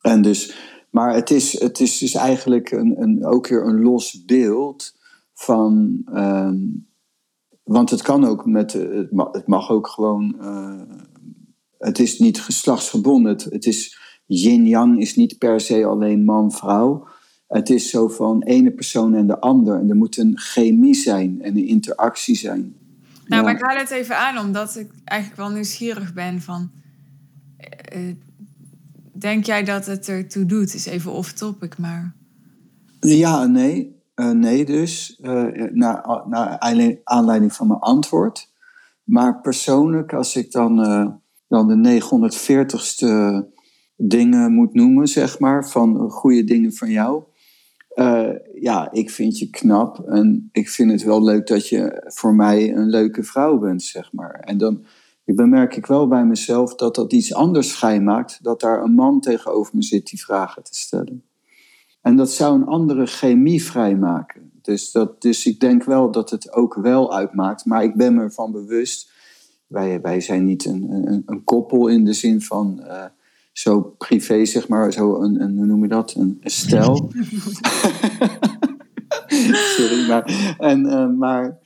[0.00, 0.56] En dus
[0.90, 4.94] maar het is, het is dus eigenlijk een, een, ook weer een los beeld
[5.34, 6.02] van.
[6.14, 6.56] Ehm,
[7.62, 8.72] want het kan ook met.
[8.72, 10.36] Het mag, het mag ook gewoon.
[10.40, 10.80] Uh,
[11.78, 13.32] het is niet geslachtsgebonden.
[13.32, 14.06] Het, het is.
[14.30, 17.06] Yin-yang is niet per se alleen man-vrouw.
[17.46, 19.80] Het is zo van ene persoon en de ander.
[19.80, 22.76] En er moet een chemie zijn en een interactie zijn.
[23.26, 26.70] Nou, maar ik haal het even aan omdat ik eigenlijk wel nieuwsgierig ben van.
[27.96, 28.14] Uh,
[29.18, 30.74] Denk jij dat het ertoe doet?
[30.74, 32.14] Is even off-topic, maar...
[33.00, 33.96] Ja nee.
[34.14, 36.58] Uh, nee dus, uh, naar, naar
[37.04, 38.52] aanleiding van mijn antwoord.
[39.04, 40.76] Maar persoonlijk, als ik dan,
[41.48, 43.46] dan de 940ste
[43.96, 47.22] dingen moet noemen, zeg maar, van goede dingen van jou.
[48.60, 52.74] ja, ik vind je knap en ik vind het wel leuk dat je voor mij
[52.74, 54.40] een leuke vrouw bent, zeg maar.
[54.40, 54.84] En dan
[55.28, 59.20] ik bemerk ik wel bij mezelf dat dat iets anders vrijmaakt, dat daar een man
[59.20, 61.24] tegenover me zit die vragen te stellen.
[62.00, 64.50] En dat zou een andere chemie vrijmaken.
[64.62, 68.20] Dus, dat, dus ik denk wel dat het ook wel uitmaakt, maar ik ben me
[68.20, 69.10] ervan bewust.
[69.66, 73.04] Wij, wij zijn niet een, een, een koppel in de zin van uh,
[73.52, 76.14] zo privé, zeg maar, zo een, een hoe noem je dat?
[76.14, 77.10] Een, een stijl.
[79.76, 81.58] Sorry, maar, en, eh, maar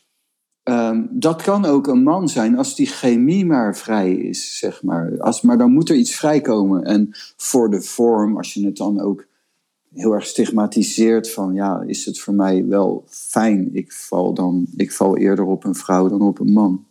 [0.62, 5.14] ehm, dat kan ook een man zijn als die chemie maar vrij is, zeg maar.
[5.18, 6.85] Als, maar dan moet er iets vrijkomen.
[6.85, 9.27] En voor de vorm, als je het dan ook
[9.94, 13.75] heel erg stigmatiseert van, ja, is het voor mij wel fijn.
[13.75, 16.87] Ik val, dan, ik val eerder op een vrouw dan op een man.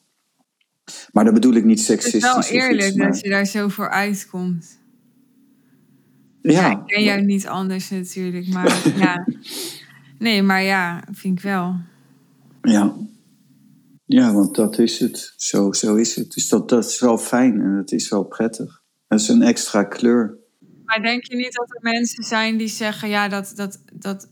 [1.11, 2.33] Maar dat bedoel ik niet seksistisch.
[2.33, 4.79] Het is wel eerlijk dat je daar zo voor uitkomt.
[6.41, 6.71] Ja.
[6.71, 9.27] ik ken jou niet anders natuurlijk, maar ja.
[10.19, 11.75] Nee, maar ja, vind ik wel.
[12.61, 12.93] Ja.
[14.13, 15.33] Ja, want dat is het.
[15.37, 16.33] Zo, zo is het.
[16.33, 18.83] Dus dat, dat is wel fijn en het is wel prettig.
[19.07, 20.37] Dat is een extra kleur.
[20.85, 24.31] Maar denk je niet dat er mensen zijn die zeggen, ja, dat, dat, dat,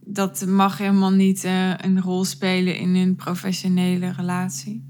[0.00, 4.84] dat mag helemaal niet uh, een rol spelen in een professionele relatie?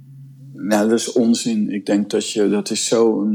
[0.53, 1.71] Nou, dat is onzin.
[1.71, 3.35] Ik denk dat je, dat is zo'n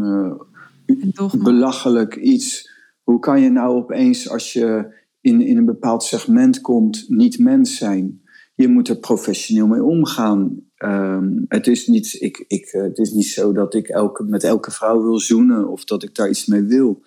[0.85, 2.71] uh, belachelijk iets.
[3.03, 7.77] Hoe kan je nou opeens, als je in, in een bepaald segment komt, niet mens
[7.77, 8.21] zijn?
[8.55, 10.67] Je moet er professioneel mee omgaan.
[10.83, 14.43] Um, het, is niet, ik, ik, eh, het is niet zo dat ik elke, met
[14.43, 17.01] elke vrouw wil zoenen of dat ik daar iets mee wil.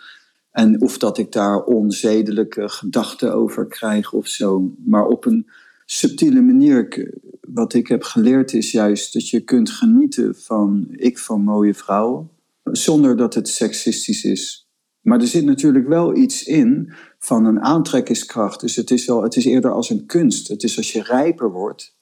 [0.50, 4.74] En of dat ik daar onzedelijke gedachten over krijg of zo.
[4.84, 5.46] Maar op een
[5.86, 11.42] subtiele manier, wat ik heb geleerd is juist dat je kunt genieten van ik van
[11.42, 12.30] mooie vrouwen.
[12.64, 14.68] Zonder dat het seksistisch is.
[15.00, 18.60] Maar er zit natuurlijk wel iets in van een aantrekkingskracht.
[18.60, 20.48] Dus het is, wel, het is eerder als een kunst.
[20.48, 21.96] Het is als je rijper wordt,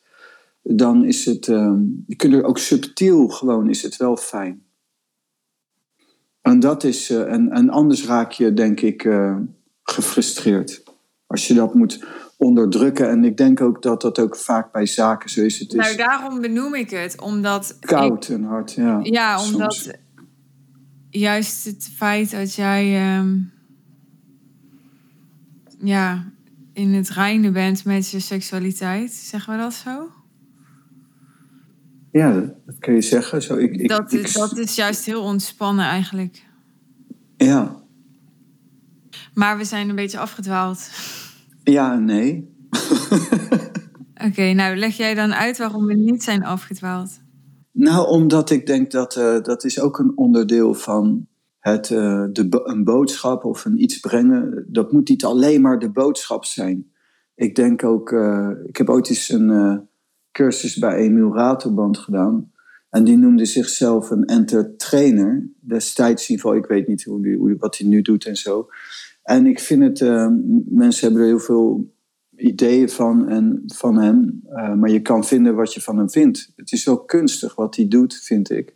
[0.62, 1.72] dan is het, uh,
[2.06, 4.62] je kunt er ook subtiel gewoon, is het wel fijn.
[6.40, 9.36] En dat is, uh, en, en anders raak je denk ik uh,
[9.82, 10.82] gefrustreerd.
[11.26, 12.04] Als je dat moet
[12.40, 13.08] onderdrukken.
[13.08, 15.58] En ik denk ook dat dat ook vaak bij zaken zo is.
[15.58, 17.20] Het is nou, daarom benoem ik het.
[17.20, 18.98] Omdat koud en hard, ja.
[19.02, 19.90] Ja, omdat
[21.10, 23.18] juist het feit dat jij...
[23.18, 23.52] Um,
[25.78, 26.32] ja,
[26.72, 29.12] in het reinen bent met je seksualiteit.
[29.12, 30.08] Zeggen we dat zo?
[32.12, 32.32] Ja,
[32.66, 33.42] dat kun je zeggen.
[33.42, 36.44] Zo, ik, ik, dat, is, dat is juist heel ontspannen eigenlijk.
[37.36, 37.82] Ja.
[39.34, 40.90] Maar we zijn een beetje afgedwaald.
[41.64, 42.48] Ja en nee.
[44.26, 47.20] Oké, nou leg jij dan uit waarom we niet zijn afgedwaald?
[47.72, 51.26] Nou, omdat ik denk dat uh, dat is ook een onderdeel van
[51.58, 54.66] het, uh, de, een boodschap of een iets brengen.
[54.68, 56.92] Dat moet niet alleen maar de boodschap zijn.
[57.34, 59.88] Ik denk ook, uh, ik heb ooit eens een
[60.32, 62.52] cursus bij Emiel Ratelband gedaan.
[62.90, 65.48] En die noemde zichzelf een entertainer.
[65.60, 68.68] Destijds in ieder geval, ik weet niet hoe hoe, wat hij nu doet en zo.
[69.22, 70.28] En ik vind het, uh,
[70.66, 71.92] mensen hebben er heel veel
[72.36, 74.42] ideeën van, en, van hem.
[74.48, 76.52] Uh, maar je kan vinden wat je van hem vindt.
[76.56, 78.74] Het is wel kunstig wat hij doet, vind ik.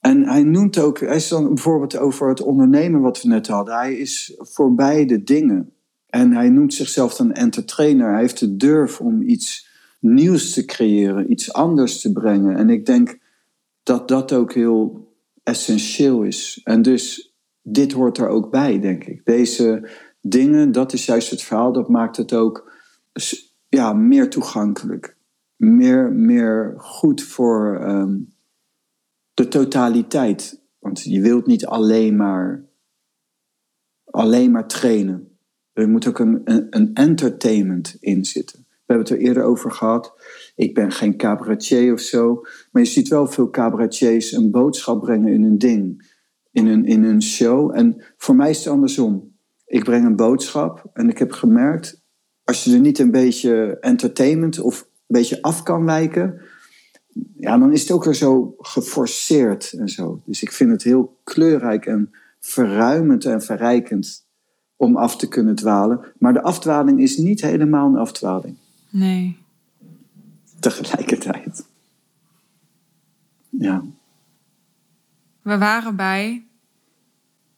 [0.00, 3.74] En hij noemt ook, hij is dan bijvoorbeeld over het ondernemen wat we net hadden.
[3.74, 5.72] Hij is voor beide dingen.
[6.06, 8.10] En hij noemt zichzelf dan entertainer.
[8.10, 9.72] Hij heeft de durf om iets
[10.04, 12.56] nieuws te creëren, iets anders te brengen.
[12.56, 13.18] En ik denk
[13.82, 15.12] dat dat ook heel
[15.42, 16.60] essentieel is.
[16.64, 19.24] En dus dit hoort er ook bij, denk ik.
[19.24, 19.90] Deze
[20.20, 22.72] dingen, dat is juist het verhaal, dat maakt het ook
[23.68, 25.16] ja, meer toegankelijk.
[25.56, 28.18] Meer, meer goed voor ehm,
[29.34, 30.62] de totaliteit.
[30.78, 32.64] Want je wilt niet alleen maar,
[34.04, 35.38] alleen maar trainen.
[35.72, 38.63] Er moet ook een, een, een entertainment in zitten.
[38.86, 40.12] We hebben het er eerder over gehad.
[40.56, 42.40] Ik ben geen cabaretier of zo.
[42.72, 46.12] Maar je ziet wel veel cabaretiers een boodschap brengen in een ding.
[46.50, 47.76] In een, in een show.
[47.76, 49.36] En voor mij is het andersom.
[49.66, 50.90] Ik breng een boodschap.
[50.92, 52.02] En ik heb gemerkt,
[52.44, 56.40] als je er niet een beetje entertainment of een beetje af kan wijken.
[57.36, 60.22] Ja, dan is het ook weer zo geforceerd en zo.
[60.24, 64.26] Dus ik vind het heel kleurrijk en verruimend en verrijkend
[64.76, 66.00] om af te kunnen dwalen.
[66.18, 68.56] Maar de afdwaling is niet helemaal een afdwaling.
[68.94, 69.38] Nee.
[70.60, 71.66] Tegelijkertijd.
[73.50, 73.84] Ja.
[75.42, 76.46] We waren bij,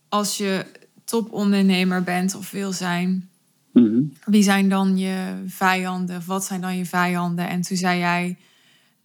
[0.08, 0.66] als je
[1.04, 3.30] topondernemer bent of wil zijn,
[3.72, 4.02] mhm.
[4.24, 6.22] wie zijn dan je vijanden?
[6.26, 7.48] Wat zijn dan je vijanden?
[7.48, 8.38] En toen zei jij,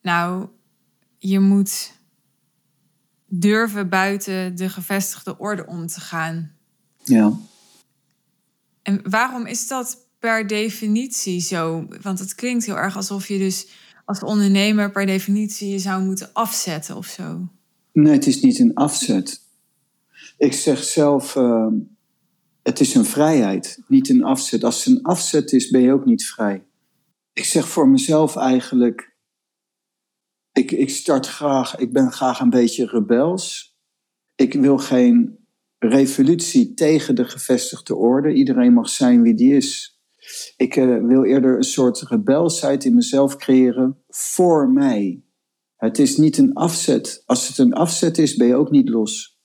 [0.02, 0.48] nou,
[1.18, 1.94] je moet
[3.26, 6.52] durven buiten de gevestigde orde om te gaan.
[7.04, 7.32] Ja.
[8.82, 11.88] En waarom is dat per definitie zo?
[12.02, 13.68] Want het klinkt heel erg alsof je dus
[14.06, 17.48] als ondernemer per definitie je zou moeten afzetten of zo.
[17.94, 19.42] Nee, het is niet een afzet.
[20.38, 21.68] Ik zeg zelf, uh,
[22.64, 24.64] het is een vrijheid, niet een afzet.
[24.64, 26.64] Als het een afzet is, ben je ook niet vrij.
[27.34, 29.16] Ik zeg voor mezelf eigenlijk,
[30.52, 33.76] ik, ik start graag, ik ben graag een beetje rebels.
[34.36, 35.38] Ik wil geen
[35.80, 38.34] revolutie tegen de gevestigde orde.
[38.34, 39.91] Iedereen mag zijn wie die is.
[40.58, 45.24] Ik uh, wil eerder een soort rebelsheid in mezelf creëren voor mij.
[45.76, 47.24] Het is niet een afzet.
[47.26, 49.40] Als het een afzet is, ben je ook niet los.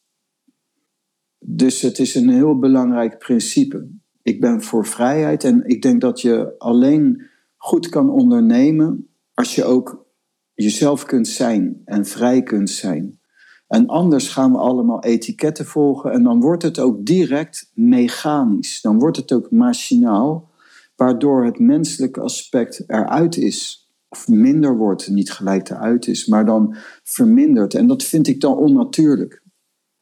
[1.38, 3.88] Dus het is een heel belangrijk principe.
[4.22, 9.64] Ik ben voor vrijheid en ik denk dat je alleen goed kan ondernemen als je
[9.64, 10.06] ook
[10.54, 13.20] jezelf kunt zijn en vrij kunt zijn.
[13.68, 18.80] En anders gaan we allemaal etiketten volgen en dan wordt het ook direct mechanisch.
[18.80, 20.50] Dan wordt het ook machinaal,
[20.96, 23.90] waardoor het menselijke aspect eruit is.
[24.08, 27.74] Of minder wordt, niet gelijk eruit is, maar dan vermindert.
[27.74, 29.42] En dat vind ik dan onnatuurlijk.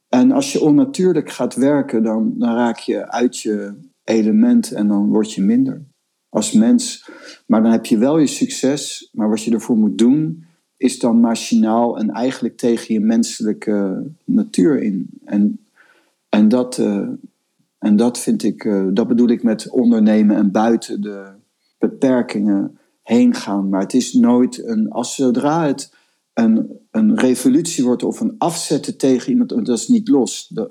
[0.08, 5.08] En als je onnatuurlijk gaat werken, dan, dan raak je uit je element en dan
[5.08, 5.86] word je minder
[6.28, 7.10] als mens.
[7.46, 10.44] Maar dan heb je wel je succes, maar wat je ervoor moet doen,
[10.76, 15.08] is dan machinaal en eigenlijk tegen je menselijke natuur in.
[15.24, 15.60] En,
[16.28, 17.08] en, dat, uh,
[17.84, 21.32] en dat vind ik, uh, dat bedoel ik met ondernemen en buiten de
[21.78, 23.68] beperkingen heen gaan.
[23.68, 25.94] Maar het is nooit een, als zodra het
[26.32, 30.48] een, een revolutie wordt of een afzetten tegen iemand, dat is niet los.
[30.48, 30.70] Dat,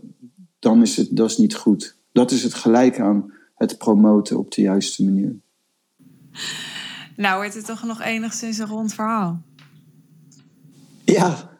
[0.59, 1.97] dan is het dat is niet goed.
[2.11, 5.35] Dat is het gelijk aan het promoten op de juiste manier.
[7.15, 9.41] Nou, wordt het toch nog enigszins een rond verhaal?
[11.05, 11.57] Ja,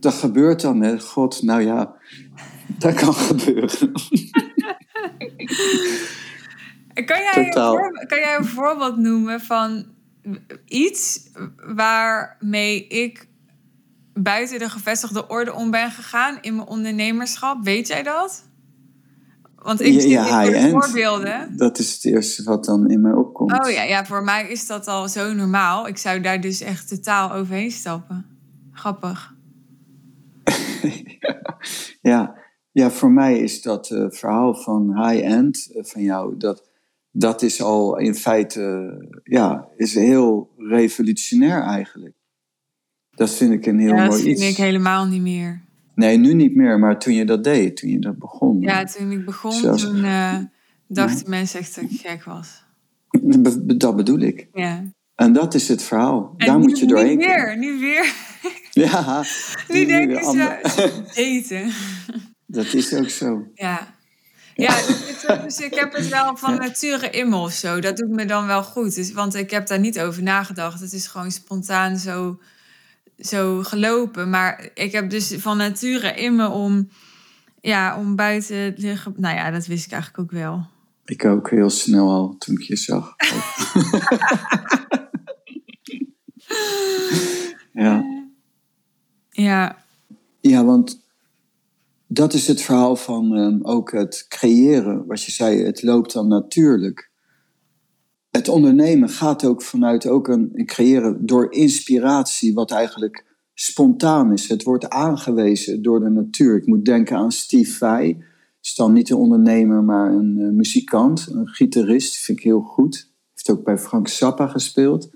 [0.00, 1.00] dat gebeurt dan, hè.
[1.00, 1.94] God, nou ja,
[2.78, 3.92] dat kan gebeuren.
[7.06, 7.50] kan, jij een
[8.06, 9.84] kan jij een voorbeeld noemen van
[10.66, 11.30] iets
[11.74, 13.26] waarmee ik
[14.14, 17.64] buiten de gevestigde orde om ben gegaan in mijn ondernemerschap?
[17.64, 18.44] Weet jij dat?
[19.62, 21.56] Want ik zie ja, ja, voorbeelden.
[21.56, 23.64] Dat is het eerste wat dan in mij opkomt.
[23.66, 25.88] Oh ja, ja, voor mij is dat al zo normaal.
[25.88, 28.26] Ik zou daar dus echt totaal overheen stappen.
[28.72, 29.34] Grappig.
[32.00, 32.41] ja.
[32.72, 36.68] Ja, voor mij is dat uh, verhaal van high-end uh, van jou, dat,
[37.10, 42.14] dat is al in feite, ja, is heel revolutionair eigenlijk.
[43.10, 44.24] Dat vind ik een heel mooi iets.
[44.24, 45.62] dat vind ik helemaal niet meer.
[45.94, 48.60] Nee, nu niet meer, maar toen je dat deed, toen je dat begon.
[48.60, 50.38] Ja, toen ik begon, toen uh,
[50.86, 52.64] dachten mensen echt dat ik gek was.
[53.76, 54.48] Dat bedoel ik.
[54.54, 54.84] Ja.
[55.14, 56.34] En dat is het verhaal.
[56.36, 57.18] Daar moet je doorheen.
[57.18, 58.14] Nu weer, nu weer.
[58.70, 59.24] Ja.
[59.68, 61.70] nu denken ze eten.
[62.52, 63.50] Dat is ook zo.
[63.54, 63.94] Ja.
[64.54, 64.76] Ja,
[65.42, 67.80] dus, ik heb het wel van nature in me of zo.
[67.80, 68.94] Dat doet me dan wel goed.
[68.94, 70.80] Dus, want ik heb daar niet over nagedacht.
[70.80, 72.38] Het is gewoon spontaan zo
[73.18, 74.30] zo gelopen.
[74.30, 76.88] Maar ik heb dus van nature in me om,
[77.60, 78.96] ja, om buiten de...
[79.16, 80.66] Nou ja, dat wist ik eigenlijk ook wel.
[81.04, 83.14] Ik ook heel snel al, toen ik je zag.
[87.82, 88.04] ja.
[89.30, 89.84] Ja.
[90.40, 91.01] Ja, want
[92.12, 95.06] dat is het verhaal van um, ook het creëren.
[95.06, 97.10] Wat je zei, het loopt dan natuurlijk
[98.32, 104.48] het ondernemen gaat ook vanuit ook een, creëren door inspiratie, wat eigenlijk spontaan is.
[104.48, 106.56] Het wordt aangewezen door de natuur.
[106.56, 108.24] Ik moet denken aan Steve Vai.
[108.62, 112.16] Is dan niet een ondernemer, maar een uh, muzikant, een gitarist.
[112.16, 113.10] Vind ik heel goed.
[113.34, 115.10] Heeft ook bij Frank Zappa gespeeld.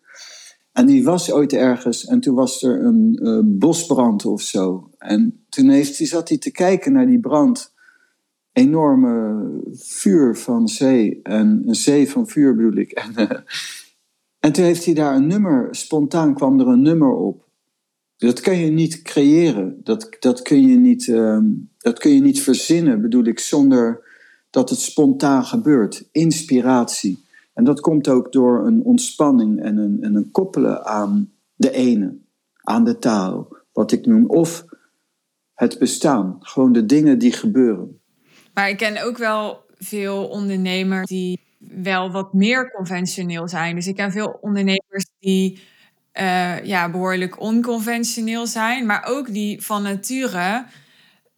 [0.76, 4.90] En die was ooit ergens en toen was er een uh, bosbrand of zo.
[4.98, 7.74] En toen heeft, zat hij te kijken naar die brand
[8.52, 11.20] enorme vuur van zee.
[11.22, 12.92] En een zee van vuur bedoel ik.
[13.04, 13.30] En, uh,
[14.40, 17.48] en toen heeft hij daar een nummer, spontaan kwam er een nummer op.
[18.16, 19.80] Dat kun je niet creëren.
[19.82, 21.38] Dat, dat, kun je niet, uh,
[21.78, 24.04] dat kun je niet verzinnen, bedoel ik, zonder
[24.50, 26.08] dat het spontaan gebeurt.
[26.12, 27.24] Inspiratie.
[27.56, 32.18] En dat komt ook door een ontspanning en een, en een koppelen aan de ene,
[32.54, 34.26] aan de taal, wat ik noem.
[34.26, 34.64] Of
[35.54, 38.00] het bestaan, gewoon de dingen die gebeuren.
[38.54, 43.74] Maar ik ken ook wel veel ondernemers die wel wat meer conventioneel zijn.
[43.74, 45.60] Dus ik ken veel ondernemers die
[46.20, 50.64] uh, ja, behoorlijk onconventioneel zijn, maar ook die van nature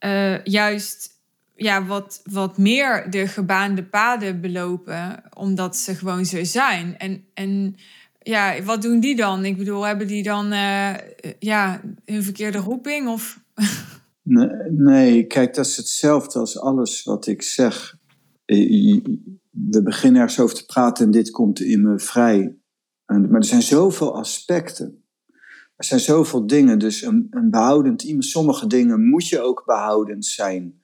[0.05, 1.18] uh, juist
[1.59, 6.99] ja, wat, wat meer de gebaande paden belopen, omdat ze gewoon zo zijn.
[6.99, 7.77] En, en
[8.19, 9.45] ja, wat doen die dan?
[9.45, 10.95] Ik bedoel, hebben die dan uh,
[11.39, 13.09] ja, hun verkeerde roeping?
[13.09, 13.41] Of
[14.29, 17.99] Nee, nee, kijk, dat is hetzelfde als alles wat ik zeg.
[19.51, 22.57] We beginnen ergens over te praten en dit komt in me vrij.
[23.07, 25.05] Maar er zijn zoveel aspecten.
[25.77, 26.79] Er zijn zoveel dingen.
[26.79, 30.78] Dus een, een behoudend iemand, sommige dingen moet je ook behoudend zijn.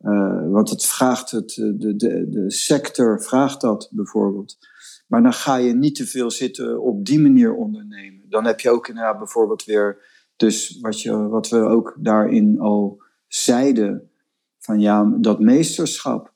[0.00, 4.58] Uh, want het vraagt het, de, de, de sector vraagt dat bijvoorbeeld.
[5.06, 8.28] Maar dan ga je niet te veel zitten op die manier ondernemen.
[8.28, 10.02] Dan heb je ook inderdaad bijvoorbeeld weer
[10.36, 14.10] dus wat, je, wat we ook daarin al zeiden,
[14.58, 16.34] van ja, dat meesterschap.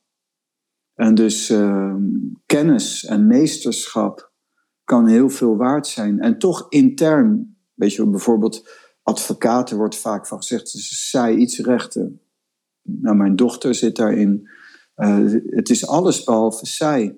[0.93, 1.95] En dus uh,
[2.45, 4.31] kennis en meesterschap
[4.83, 6.19] kan heel veel waard zijn.
[6.19, 8.69] En toch intern, weet je, bijvoorbeeld
[9.03, 12.21] advocaten wordt vaak van gezegd, zij iets rechten.
[12.83, 14.49] Nou, mijn dochter zit daarin.
[14.95, 17.17] Uh, het is alles behalve zij.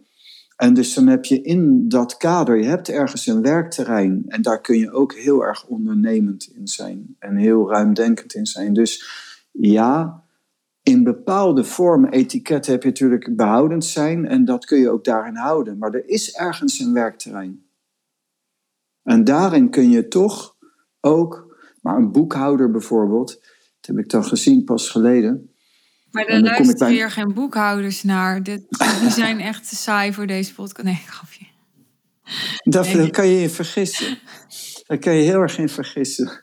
[0.56, 4.24] En dus dan heb je in dat kader, je hebt ergens een werkterrein.
[4.28, 7.16] En daar kun je ook heel erg ondernemend in zijn.
[7.20, 8.74] En heel ruimdenkend in zijn.
[8.74, 9.06] Dus
[9.52, 10.24] ja,
[10.84, 14.26] in bepaalde vormen, etiketten heb je natuurlijk behoudend zijn.
[14.26, 15.78] En dat kun je ook daarin houden.
[15.78, 17.66] Maar er is ergens een werkterrein.
[19.04, 20.56] En daarin kun je toch
[21.02, 23.28] ook, maar een boekhouder bijvoorbeeld,
[23.80, 25.55] dat heb ik dan gezien pas geleden.
[26.16, 26.90] Maar daar luisteren bij...
[26.90, 28.44] weer geen boekhouders naar.
[28.44, 28.66] die
[29.10, 30.84] zijn echt te saai voor deze podcast.
[30.84, 31.46] Nee, grapje.
[32.64, 34.18] Dat, Daar kan je in vergissen.
[34.88, 36.42] Daar kan je heel erg in vergissen.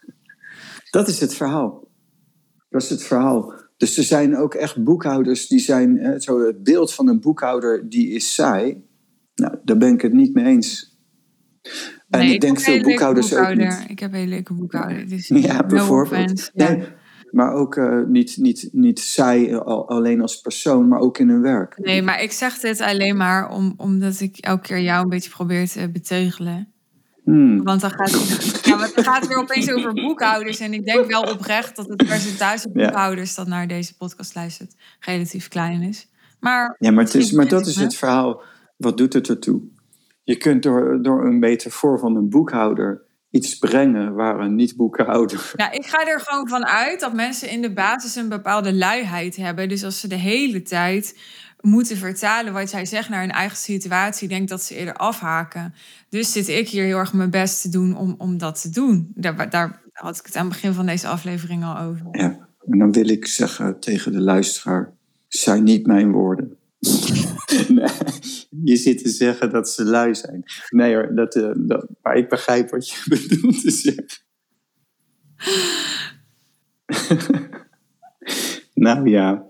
[0.91, 1.89] Dat is het verhaal.
[2.69, 3.55] Dat is het verhaal.
[3.77, 8.09] Dus er zijn ook echt boekhouders die zijn, zo het beeld van een boekhouder die
[8.09, 8.83] is saai.
[9.35, 10.97] Nou, daar ben ik het niet mee eens.
[12.11, 13.85] En nee, ik, denk veel boekhouders ook niet.
[13.87, 15.29] Ik heb hele leuke boekhouders.
[15.29, 16.51] Dus ja, bijvoorbeeld.
[16.55, 16.89] No nee,
[17.33, 21.79] maar ook uh, niet, niet, niet zij alleen als persoon, maar ook in hun werk.
[21.79, 25.31] Nee, maar ik zeg dit alleen maar om, omdat ik elke keer jou een beetje
[25.31, 26.73] probeer te beteugelen.
[27.25, 27.63] Hmm.
[27.63, 28.11] Want dan gaat,
[28.67, 30.61] ja, het gaat weer opeens over boekhouders.
[30.61, 35.49] En ik denk wel oprecht dat het percentage boekhouders dat naar deze podcast luistert relatief
[35.49, 36.09] klein is.
[36.41, 38.43] Maar, ja, maar, het is, maar dat is het verhaal.
[38.77, 39.61] Wat doet het ertoe?
[40.25, 43.02] Je kunt door, door een metafoor van een boekhouder
[43.33, 45.53] iets brengen waar een niet-boekenhouder.
[45.57, 49.37] Ja, ik ga er gewoon van uit dat mensen in de basis een bepaalde luiheid
[49.37, 49.69] hebben.
[49.69, 51.19] Dus als ze de hele tijd
[51.61, 55.75] moeten vertalen wat zij zegt naar hun eigen situatie, denk dat ze eerder afhaken.
[56.09, 59.13] Dus zit ik hier heel erg mijn best te doen om, om dat te doen.
[59.15, 62.07] Daar, daar had ik het aan het begin van deze aflevering al over.
[62.11, 64.93] Ja, en dan wil ik zeggen tegen de luisteraar:
[65.29, 66.57] zijn niet mijn woorden.
[67.69, 67.89] nee,
[68.71, 70.43] je zit te zeggen dat ze lui zijn.
[70.69, 74.07] Nee hoor, dat, uh, dat, maar ik begrijp wat je bedoelt te zeggen.
[78.75, 79.47] nou ja.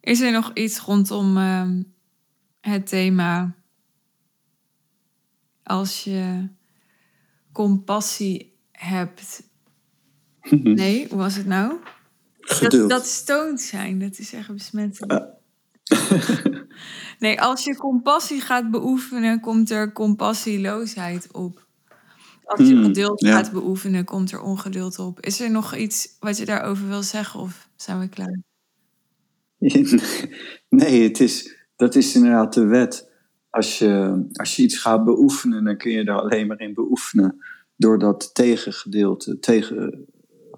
[0.00, 1.70] Is er nog iets rondom uh,
[2.60, 3.56] het thema
[5.62, 6.48] als je
[7.52, 9.42] compassie hebt?
[10.50, 11.78] Nee, hoe was het nou?
[12.60, 15.12] Dat, dat stoont zijn, dat is echt besmettelijk.
[15.12, 15.37] Uh,
[17.18, 21.66] nee, als je compassie gaat beoefenen, komt er compassieloosheid op.
[22.44, 25.20] Als je hmm, geduld gaat beoefenen, komt er ongeduld op.
[25.20, 28.40] Is er nog iets wat je daarover wil zeggen of zijn we klaar?
[30.68, 33.10] Nee, het is, dat is inderdaad de wet.
[33.50, 37.44] Als je, als je iets gaat beoefenen, dan kun je daar alleen maar in beoefenen.
[37.76, 40.06] Door dat tegengedeelte, tegen,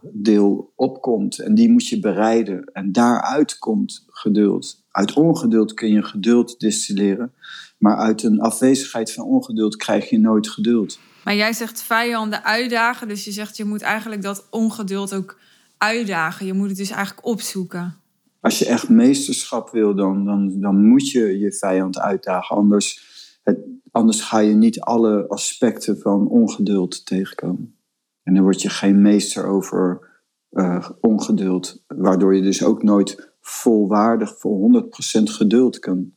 [0.03, 2.65] deel opkomt en die moet je bereiden.
[2.73, 4.85] En daaruit komt geduld.
[4.91, 7.33] Uit ongeduld kun je geduld distilleren,
[7.79, 10.99] maar uit een afwezigheid van ongeduld krijg je nooit geduld.
[11.25, 15.39] Maar jij zegt vijanden uitdagen, dus je zegt je moet eigenlijk dat ongeduld ook
[15.79, 16.47] uitdagen.
[16.47, 17.95] Je moet het dus eigenlijk opzoeken.
[18.41, 22.57] Als je echt meesterschap wil, dan, dan, dan moet je je vijand uitdagen.
[22.57, 23.01] Anders,
[23.43, 23.59] het,
[23.91, 27.75] anders ga je niet alle aspecten van ongeduld tegenkomen.
[28.23, 30.09] En dan word je geen meester over
[30.51, 34.83] uh, ongeduld, waardoor je dus ook nooit volwaardig voor
[35.21, 36.13] 100% geduld kan,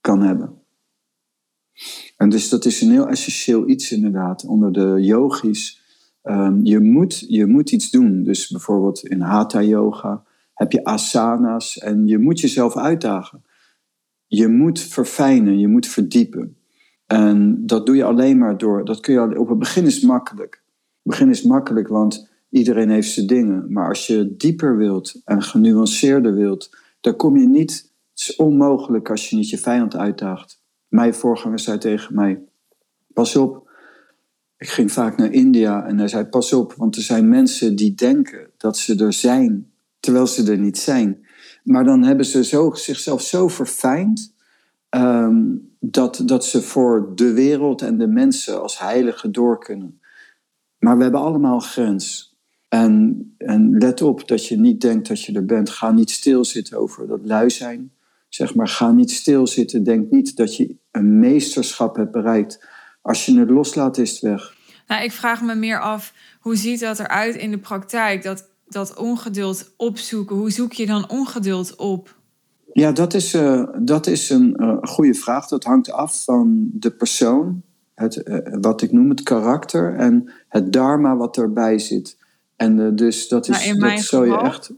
[0.00, 0.62] kan hebben.
[2.16, 4.44] En dus dat is een heel essentieel iets inderdaad.
[4.44, 5.80] Onder de yogis,
[6.22, 8.22] um, je, moet, je moet iets doen.
[8.22, 10.24] Dus bijvoorbeeld in hatha yoga
[10.54, 13.44] heb je asana's en je moet jezelf uitdagen.
[14.26, 16.56] Je moet verfijnen, je moet verdiepen.
[17.06, 20.63] En dat doe je alleen maar door, dat kun je op het begin is makkelijk.
[21.04, 23.72] Begin is makkelijk, want iedereen heeft zijn dingen.
[23.72, 27.92] Maar als je dieper wilt en genuanceerder wilt, dan kom je niet.
[28.10, 30.62] Het is onmogelijk als je niet je vijand uitdaagt.
[30.88, 32.42] Mijn voorganger zei tegen mij:
[33.12, 33.70] Pas op.
[34.58, 37.94] Ik ging vaak naar India en hij zei: Pas op, want er zijn mensen die
[37.94, 41.26] denken dat ze er zijn, terwijl ze er niet zijn.
[41.64, 42.42] Maar dan hebben ze
[42.74, 44.34] zichzelf zo verfijnd
[44.88, 45.42] ehm,
[45.80, 49.98] dat, dat ze voor de wereld en de mensen als heiligen door kunnen.
[50.84, 52.36] Maar we hebben allemaal grens.
[52.68, 55.70] En, en let op dat je niet denkt dat je er bent.
[55.70, 57.92] Ga niet stilzitten over dat lui zijn.
[58.28, 59.84] Zeg maar, ga niet stilzitten.
[59.84, 62.64] Denk niet dat je een meesterschap hebt bereikt.
[63.02, 64.54] Als je het loslaat, is het weg.
[64.86, 68.22] Nou, ik vraag me meer af, hoe ziet dat eruit in de praktijk?
[68.22, 70.36] Dat, dat ongeduld opzoeken.
[70.36, 72.16] Hoe zoek je dan ongeduld op?
[72.72, 75.48] Ja, dat is, uh, dat is een uh, goede vraag.
[75.48, 77.62] Dat hangt af van de persoon
[77.94, 82.16] het, eh, wat ik noem het karakter en het dharma wat erbij zit.
[82.56, 84.72] En uh, dus dat is, nou, dat zou je echt,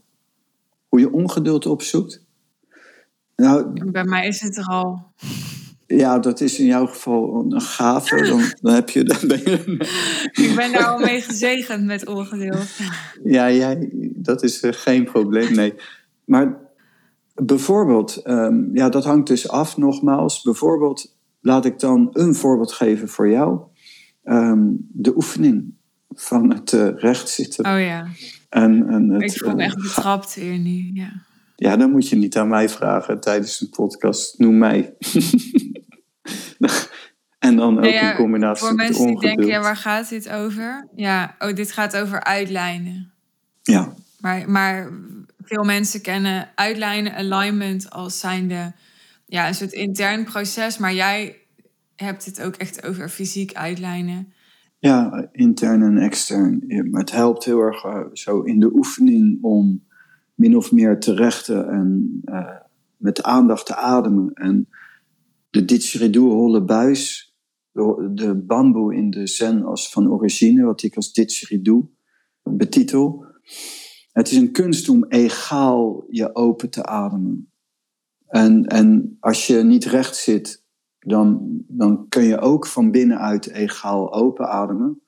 [0.88, 2.24] hoe je ongeduld opzoekt.
[3.36, 5.02] Nou, Bij mij is het er al.
[5.86, 8.22] ja, dat is in jouw geval een gave.
[8.22, 9.86] Dan, dan, heb je, dan ben je...
[10.48, 12.78] Ik ben daar al mee gezegend met ongeduld.
[13.24, 15.74] Ja, jij, dat is eh, geen probleem, nee.
[16.24, 16.58] Maar
[17.34, 20.42] bijvoorbeeld, ehm, ja, dat hangt dus af nogmaals.
[20.42, 21.15] Bijvoorbeeld,
[21.46, 23.60] laat ik dan een voorbeeld geven voor jou.
[24.22, 25.74] Ehm, de oefening
[26.08, 27.64] van het uh, recht zitten.
[27.64, 28.06] Oh ja.
[28.48, 30.90] En, en het, ik voel me eh, echt betrapt hier nu.
[30.92, 31.24] Ja.
[31.56, 34.38] Ja, dan moet je niet aan mij vragen tijdens een podcast.
[34.38, 34.88] Noem mij.
[37.38, 40.28] en dan ook ja, in combinatie Voor met mensen die denken, ja, waar gaat dit
[40.28, 40.88] over?
[40.94, 43.12] Ja, oh, dit gaat over uitlijnen.
[43.62, 44.90] Ja, Maar, maar
[45.42, 48.72] veel mensen kennen uitlijnen, alignment als zijnde
[49.26, 50.78] ja, een soort intern proces.
[50.78, 51.36] Maar jij
[51.96, 54.32] hebt het ook echt over fysiek uitlijnen.
[54.78, 56.64] ja, intern en extern.
[56.90, 59.84] Het helpt heel erg eh, zo in de oefening om
[60.34, 62.56] min of meer te rechten en eh,
[62.96, 64.32] met aandacht te ademen.
[64.32, 64.68] En
[65.50, 67.34] de didgeridoo holle buis,
[67.72, 71.90] de, de bamboe in de zen als van origine, wat ik als didgeridoo
[72.42, 73.24] betitel.
[74.12, 77.50] Het is een kunst om egaal je open te ademen.
[78.28, 80.64] En, en als je niet recht zit,
[80.98, 85.02] dan, dan kun je ook van binnenuit egaal open ademen.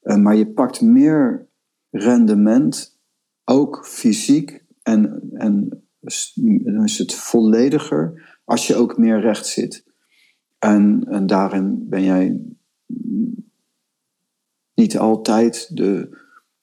[0.00, 1.48] Eh, maar je pakt meer
[1.90, 3.00] rendement,
[3.44, 4.64] ook fysiek.
[4.82, 5.82] En, en
[6.64, 9.84] dan is het vollediger als je ook meer recht zit.
[10.58, 12.40] En, en daarin ben jij
[14.74, 16.18] niet altijd de,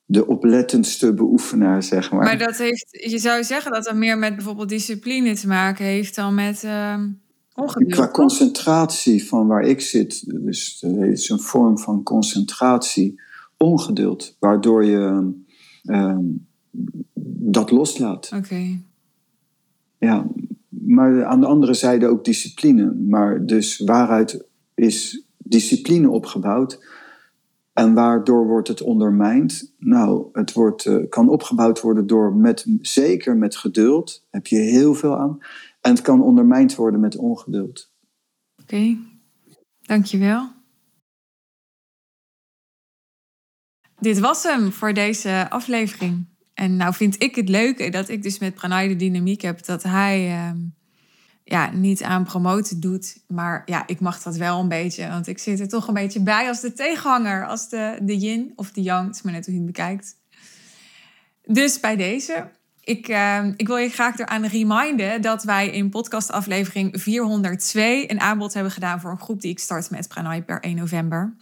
[0.06, 2.24] de oplettendste beoefenaar, zeg maar.
[2.24, 6.16] Maar dat heeft, je zou zeggen dat dat meer met bijvoorbeeld discipline te maken heeft
[6.16, 7.08] dan met ehm
[7.56, 7.92] ongeduld.
[7.92, 13.22] Qua concentratie van waar ik zit, dus er is een vorm van concentratie,
[13.58, 15.34] ongeduld, waardoor je
[15.84, 16.24] ehm,
[17.40, 18.32] dat loslaat.
[18.36, 18.80] Oké.
[19.98, 20.28] Ja,
[20.70, 22.94] maar aan de andere zijde ook discipline.
[22.94, 26.80] Maar dus waaruit is discipline opgebouwd?
[27.76, 29.74] En waardoor wordt het ondermijnd?
[29.78, 34.94] Nou, het wordt, eh, kan opgebouwd worden door met, zeker met geduld, heb je heel
[34.94, 35.38] veel aan.
[35.82, 37.94] En het kan ondermijnd worden met ongeduld.
[38.62, 38.98] Oké,
[39.82, 40.48] dankjewel.
[44.00, 46.28] Dit was hem voor deze aflevering.
[46.54, 49.84] En nou vind ik het leuke dat ik dus met Pranay de dynamiek heb dat
[49.84, 50.58] hij ehm,
[51.48, 53.18] ja, niet aan promoten doet.
[53.28, 56.22] Maar ja, ik mag dat wel een beetje, want ik zit er toch een beetje
[56.22, 59.08] bij als de tegenhanger, als de, de yin of de yang.
[59.08, 60.16] Het is maar net hoe je het bekijkt.
[61.46, 62.50] Dus bij deze.
[62.82, 68.54] Ik, eh, ik wil je graag eraan reminden dat wij in podcastaflevering 402 een aanbod
[68.54, 71.36] hebben gedaan voor een groep die ik start met Pranay per 1 november.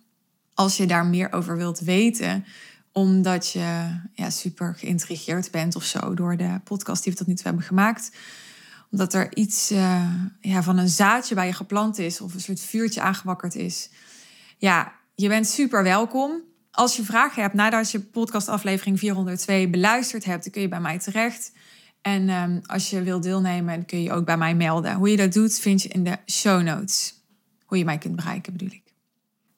[0.54, 2.46] Als je daar meer over wilt weten,
[2.92, 7.34] omdat je ja, super geïntrigeerd bent of zo door de podcast die we tot nu
[7.34, 8.12] toe hebben gemaakt.
[8.94, 10.10] Omdat er iets eh,
[10.42, 13.90] ja, van een zaadje bij je geplant is of een soort vuurtje aangewakkerd is.
[14.58, 16.42] Ja, je bent super welkom.
[16.72, 21.00] Als je vragen hebt nadat je podcastaflevering 402 beluisterd hebt, dan kun je bij mij
[21.00, 21.52] terecht.
[22.02, 24.96] En ehm, als je wilt deelnemen, dan kun je je ook bij mij melden.
[24.96, 27.14] Hoe je dat doet, vind je in de show notes.
[27.66, 28.94] Hoe je mij kunt bereiken, bedoel ik.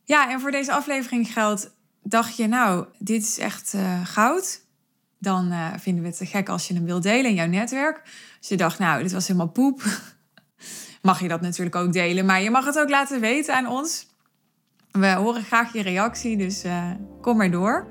[0.04, 1.72] Ja, en voor deze aflevering geldt,
[2.04, 4.65] dacht je nou, dit is echt eh, goud.
[5.20, 8.02] Dan eh, vinden we het te gek als je hem wilt delen in jouw netwerk.
[8.40, 9.84] Als je dacht, nou, dit was helemaal poep.
[11.02, 12.26] Mag je dat natuurlijk ook delen.
[12.26, 14.08] Maar je mag het ook laten weten aan ons.
[14.92, 16.90] We horen graag je reactie, dus eh,
[17.22, 17.88] kom maar door.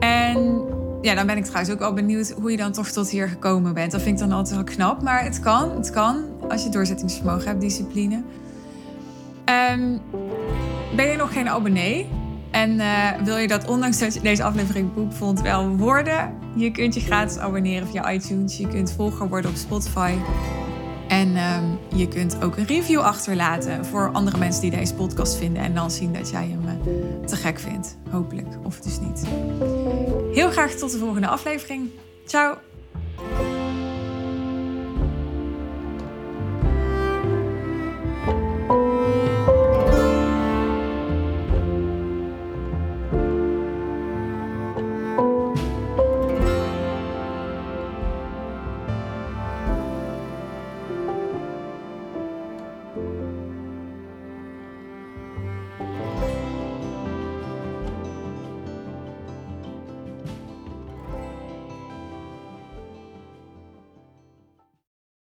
[0.00, 0.64] En
[1.02, 3.74] ja, dan ben ik trouwens ook wel benieuwd hoe je dan toch tot hier gekomen
[3.74, 3.92] bent.
[3.92, 5.70] Dat vind ik dan altijd wel knap, maar het kan.
[5.76, 8.22] Het kan als je doorzettingsvermogen hebt, discipline.
[9.44, 9.98] Ehm,
[10.96, 12.19] ben je nog geen abonnee?
[12.50, 16.34] En eh, wil je dat ondanks dat je deze aflevering poep vond wel worden?
[16.56, 18.56] Je kunt je gratis abonneren via iTunes.
[18.56, 20.14] Je kunt volger worden op Spotify.
[21.08, 21.64] En ehm,
[21.98, 25.62] je kunt ook een review achterlaten voor andere mensen die deze podcast vinden.
[25.62, 27.96] En dan zien dat jij hem eh, te gek vindt.
[28.10, 28.48] Hopelijk.
[28.62, 29.26] Of dus niet.
[30.32, 31.88] Heel graag tot de volgende aflevering.
[32.26, 32.58] Ciao.